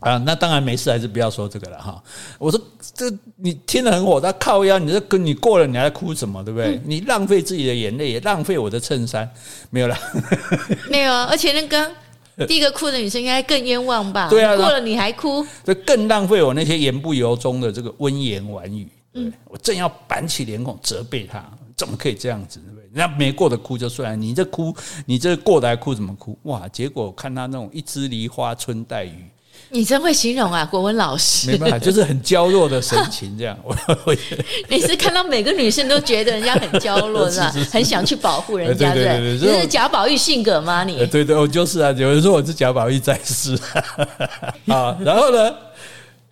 [0.01, 2.01] 啊，那当然没事，还是不要说这个了哈。
[2.39, 2.61] 我说
[2.95, 6.45] 这你听得很火，他靠腰，你这跟你过了，你还哭什么？
[6.45, 6.81] 对不对？
[6.85, 9.29] 你浪费自己的眼泪，也浪费我的衬衫，
[9.71, 9.97] 没有了，
[10.91, 11.91] 没有啊，而且那个。
[12.47, 14.29] 第一个哭的女生应该更冤枉吧？
[14.29, 18.89] 对啊，过了你还哭，这更浪费我那些言不由衷的这个温言婉语。
[19.15, 21.45] 嗯，我正要板起脸孔责备他，
[21.77, 22.61] 怎么可以这样子？
[22.93, 24.75] 人家没过的哭就算了，你这哭，
[25.05, 26.39] 你这过的还哭怎么哭？
[26.45, 26.67] 哇！
[26.69, 29.25] 结果看他那种一枝梨花春带雨。
[29.71, 31.51] 你真会形容啊，国文老师。
[31.51, 33.57] 没办法，就是很娇弱的神情，这样。
[33.63, 34.17] 我我
[34.69, 37.53] 你是看到每个女生都觉得人家很娇弱， 是吧？
[37.71, 40.85] 很想去保护人家，对对对，这是贾宝玉性格吗？
[40.85, 41.05] 你？
[41.07, 41.93] 对对，我就是啊。
[41.93, 43.59] 有人说我是贾宝玉在世
[44.67, 44.97] 啊。
[45.01, 45.55] 然后呢，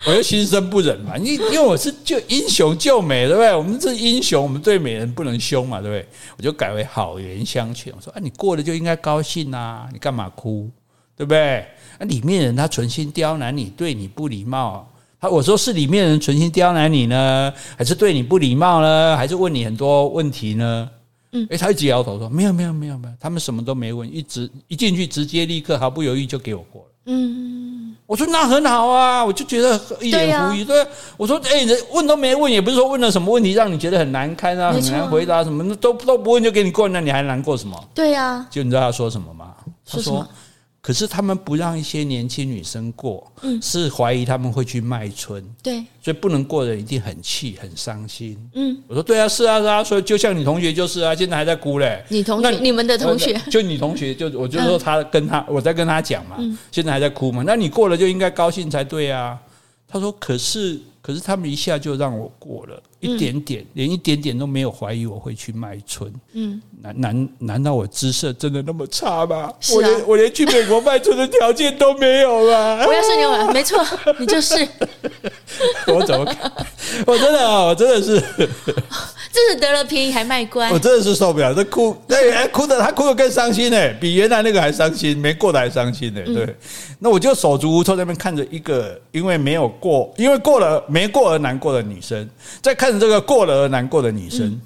[0.07, 3.55] 我又心生不忍嘛，因因为我是救英雄救美，对不对？
[3.55, 6.07] 我们是英雄，我们对美人不能凶嘛，对不对？
[6.39, 10.71] 我就改为好言相劝，我说啊，你过了就应该高兴啊，你干嘛哭？
[11.17, 11.67] 对不对？
[11.99, 14.87] 那里面人他存心刁难你，对你不礼貌。
[15.19, 19.17] 他我说是里面人存心刁难你呢，还是对你不礼貌呢？
[19.17, 20.91] 还是问你很多问题呢？
[21.33, 26.89] 嗯，诶，他一直摇头说没有没有没有没有，他们什么都没问，一直一进去直接立刻毫不犹豫就给我过了。
[27.07, 30.65] 嗯，我说那很好啊，我就觉得一脸狐疑。
[30.65, 30.87] 对，
[31.17, 37.83] 我说诶，人问都没问，也不是说问了什么问题让你觉得很难堪啊，很难回答什么，都都不问就给你过，那你还难过什么？
[37.95, 39.55] 对呀，就你知道他说什么吗？
[39.91, 40.27] 他说。
[40.87, 56.37] 可是他们不让一些年轻女生过，嗯，是怀疑他们会去卖春，对，所以不能过的人一定很气很伤心，嗯，我说对啊，是啊是啊，所以就像你同学就是啊，现在还在哭嘞，你同学，你们的同学，就你同学，就我就说他跟他，我在跟他讲嘛，
[56.71, 59.37] 现在还在哭嘛，那你过了就应该高兴才对啊。
[59.89, 60.81] 他说，可是。
[61.07, 66.13] 可是他们一下就让我过了一点点，嗯、连一点点都没有怀疑我会去卖春。
[66.33, 69.37] 嗯，难难难道我姿色真的那么差吗？
[69.37, 72.85] 啊、我连我连去美国卖春的条件都没有吗？
[72.89, 73.15] 我要是
[73.47, 73.79] 你，没错，
[74.19, 74.57] 你就是。
[75.87, 76.53] 我怎么看？
[77.07, 78.21] 我真的啊，我真的是。
[79.37, 86.23] 这是得了便宜还卖乖，我真的是受不了，这哭，哎，哭的他哭的更伤心呢，比原来那个还伤心，没过的还伤心呢。
[86.25, 86.57] 对，
[87.01, 92.27] 那我就手足无措在那边看着一个因为没有过，因为过了没过而难过的女生，
[92.63, 94.59] 在看着这个过了而难过的女生，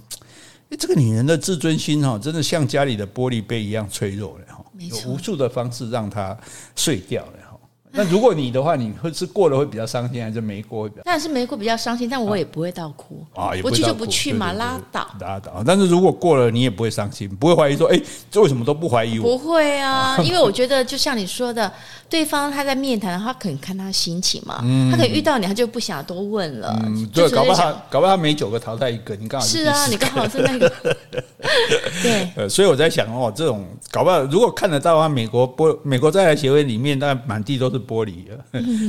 [0.71, 6.39] 哎，这个女人的自尊心哈，真的像家里的玻璃杯一样脆弱了哈，有无数的方式让她
[6.77, 7.33] 碎掉了。
[7.93, 11.03] 那如果你的话，你会是过了会比较伤心，还是没过会比较？
[11.03, 15.63] 当然是没过比较伤心，但我也不会到哭啊，不去就不去嘛，拉倒拉倒。
[15.67, 19.25] 但是如果过了，你也不会伤心，不会怀疑说，哎，这为什么都不怀疑我？
[19.25, 21.71] 不会啊，因为我觉得就像你说的，
[22.11, 24.57] 对方他在面谈的话，可能看他心情嘛，
[24.91, 26.79] 他可能遇到你，他就不想多问了。
[26.85, 30.71] 嗯，对，搞不好搞不好每九个淘汰一个，你刚好是啊，你刚好是那个。
[32.03, 37.81] 对，呃，所以我在想哦，这种搞不好如果看得到的话，美国玻美国在台协会里面，当然满地都是。
[37.81, 38.37] 玻璃啊，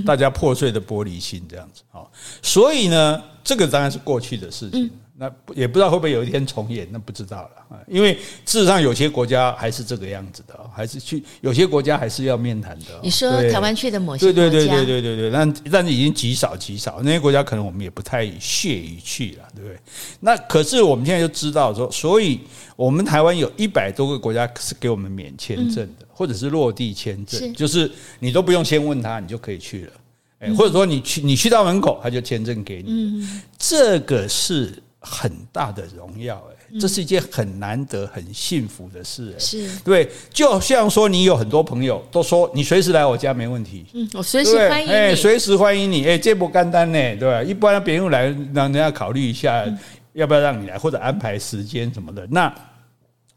[0.06, 2.04] 大家破碎的玻璃心这样子啊，
[2.42, 4.92] 所以呢，这个当然是过去的事情。
[5.18, 7.80] 那也不知道会不会有一天重演，那不知道了啊。
[7.88, 13.00] 因为事实上有些国家还是这个样子的，还是去有些国家还是要面谈的。
[13.04, 19.78] 你说台湾去的某些对对对对对对对，但但是已经极少极少，那些国家可能我们也不太屑于去了，对不对？
[20.22, 22.40] 那可是我们现在就知道说，所以
[22.76, 29.92] 我们台湾有一百多个国家是给我们免签证的，或者是落地签证，就是你都不用先问他，你就可以去了。
[30.40, 33.28] 哎，或者说你去你去到门口，他就签证给你，
[33.60, 34.74] 这个是。
[35.04, 39.80] 很大的荣耀，哎，这是一件很难得、很幸福的事，哎，是。
[39.80, 40.08] 对。
[40.32, 47.42] 就像说，你有很多朋友都说，你随时来我家没问题，嗯，我随时欢迎你，哎，随时欢迎你，哎，这不简单呢，对吧？
[47.42, 49.66] 一般别人来，让人家考虑一下，
[50.14, 52.28] 要不要让你来，或者安排时间什么的。
[52.30, 52.54] 那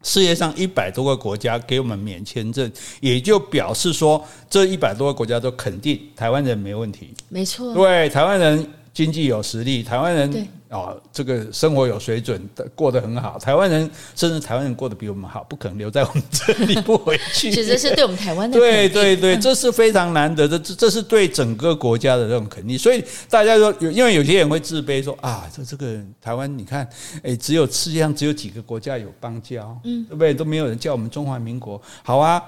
[0.02, 10.48] 世界上一百多个国家给我们免签证，也就表示说，这一百多个国家都肯定台湾人没问题，没错，对，台湾人经济有实力，台湾人。
[10.70, 13.38] 哦，这个生活有水准的，过得很好。
[13.38, 17.48] 台湾人甚至台湾人过得比我们好，不可能留在我们这里不回去。
[17.48, 22.76] 其实是对我们台湾的 对对对， 这是非常难得的，这这是对整个国家的这种肯定。
[22.76, 26.88] 所以大家说，有因为有些人会自卑说啊，这这个台湾，你看，
[27.22, 30.34] 哎，只有世界上只有几个国家有邦交，嗯，对不对？
[30.34, 32.42] 都没有人叫我们中华民国，好啊。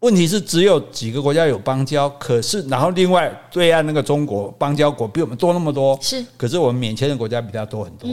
[0.00, 8.10] 问题是只有几个国家有邦交，可是然后另外对岸那个中国邦交国比我们多那么多，是，可是我们免签的国家比较多很多，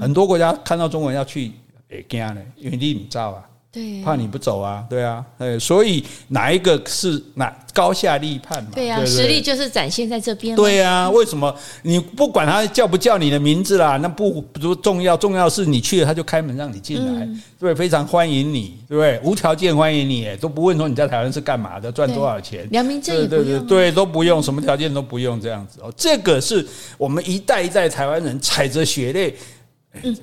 [0.00, 1.52] 很多国家看到中国人要去，
[1.88, 3.44] 也惊呢，因为你不知道啊。
[3.72, 4.84] 对，怕你不走啊？
[4.90, 8.70] 对啊，对，所以哪一个是哪高下立判嘛？
[8.74, 10.56] 对啊，实力就是展现在这边。
[10.56, 13.96] 对啊，为什么你不管他叫不叫你的名字啦？
[13.98, 17.28] 那不不重要，重要是你去了，他就开门让你进来，
[17.60, 19.20] 对，非常欢迎你，对不对？
[19.22, 25.92] 无条件欢迎你，都不问说你在台湾是干嘛的，赚多少钱，良民证也不用，对对对，都不用，什么条件都不用，这样子哦。
[25.96, 26.66] 这个是
[26.98, 29.36] 我们一代一代台湾人踩着血泪，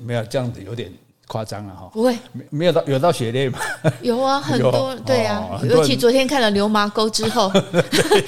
[0.02, 0.92] 没有这样子有点。
[1.28, 3.58] 夸张了哈，不会，没没有到有到血泪吗？
[4.02, 7.52] 有啊， 很多对啊，尤其昨天看了《流麻沟》之后，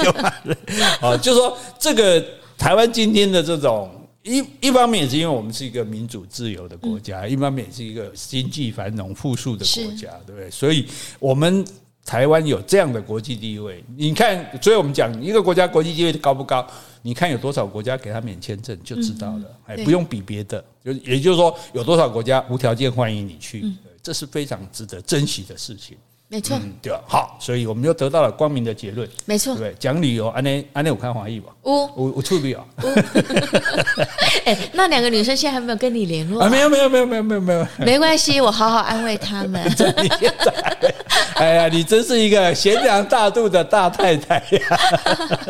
[1.00, 2.22] 啊，就说这个
[2.56, 3.90] 台湾今天的这种
[4.22, 10.50] 一一方面也是因为我们是一个民主自由的国家，一方面也是一个经济繁荣富庶的国家，对不对？
[10.50, 10.86] 所以
[11.18, 11.64] 我们
[12.10, 16.66] 台湾有这样的国际地位，你看，所以我们讲一个国家国际地位高不高？
[17.02, 23.64] 你看有多少国家给他免签证就知道了，哎，不用比别的，就也就是说有多少国家无条件欢迎你去，
[24.02, 25.96] 这是非常值得珍惜的事情。
[26.32, 27.00] 没错，对吧？
[27.08, 29.08] 好，所以我们又得到了光明的结论。
[29.24, 32.64] 没错，对，讲理由，安内安内，我看华裔吧，我我我出不了。
[34.46, 36.48] 哎，那两个女生现在还没有跟你联络啊？
[36.48, 39.60] 没有没有没有没有没有没有，没关系，我好好安慰他们。
[41.34, 44.78] 哎呀，你真是一个贤良大度的大太太呀！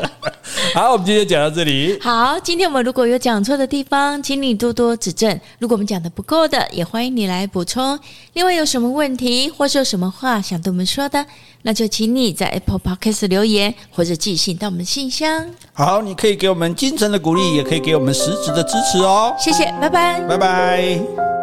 [0.72, 1.99] 好，我们今天讲到这里。
[2.01, 5.39] 好，今天我们如果有讲错的地方，请你多多指正。
[5.59, 7.99] 如果我们讲的不够的，也欢迎你来补充。
[8.35, 11.26] 另外，有什么问题或是有什么话想对我们说的，
[11.62, 15.46] 那就请你在 Apple Podcast 留言或者寄信到我们信箱。
[15.72, 19.34] 好，你可以给我们精神的鼓励，也可以给我们实质的支持哦。
[19.38, 21.39] 谢谢，拜拜，拜拜。